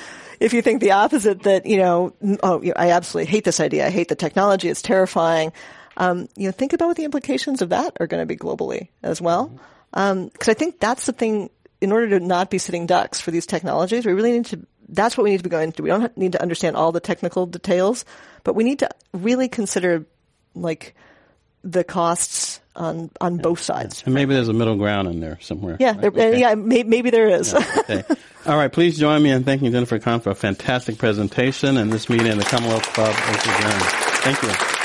[0.40, 3.86] if you think the opposite that, you know, oh, I absolutely hate this idea.
[3.86, 4.68] I hate the technology.
[4.68, 5.52] It's terrifying.
[5.96, 8.88] Um, you know, think about what the implications of that are going to be globally
[9.02, 9.52] as well.
[9.92, 11.50] because um, I think that's the thing.
[11.80, 14.66] In order to not be sitting ducks for these technologies, we really need to.
[14.88, 15.84] That's what we need to be going through.
[15.84, 18.04] We don't need to understand all the technical details,
[18.44, 20.04] but we need to really consider,
[20.54, 20.94] like,
[21.62, 24.02] the costs on on both sides.
[24.04, 25.76] And maybe there's a middle ground in there somewhere.
[25.78, 26.00] Yeah, right?
[26.00, 26.40] there, okay.
[26.40, 27.52] yeah, may, maybe there is.
[27.52, 28.04] Yeah, okay.
[28.46, 32.08] All right, please join me in thanking Jennifer Kahn for a fantastic presentation, and this
[32.08, 33.82] meeting in the Commonwealth Club is adjourned.
[34.22, 34.80] Thank you.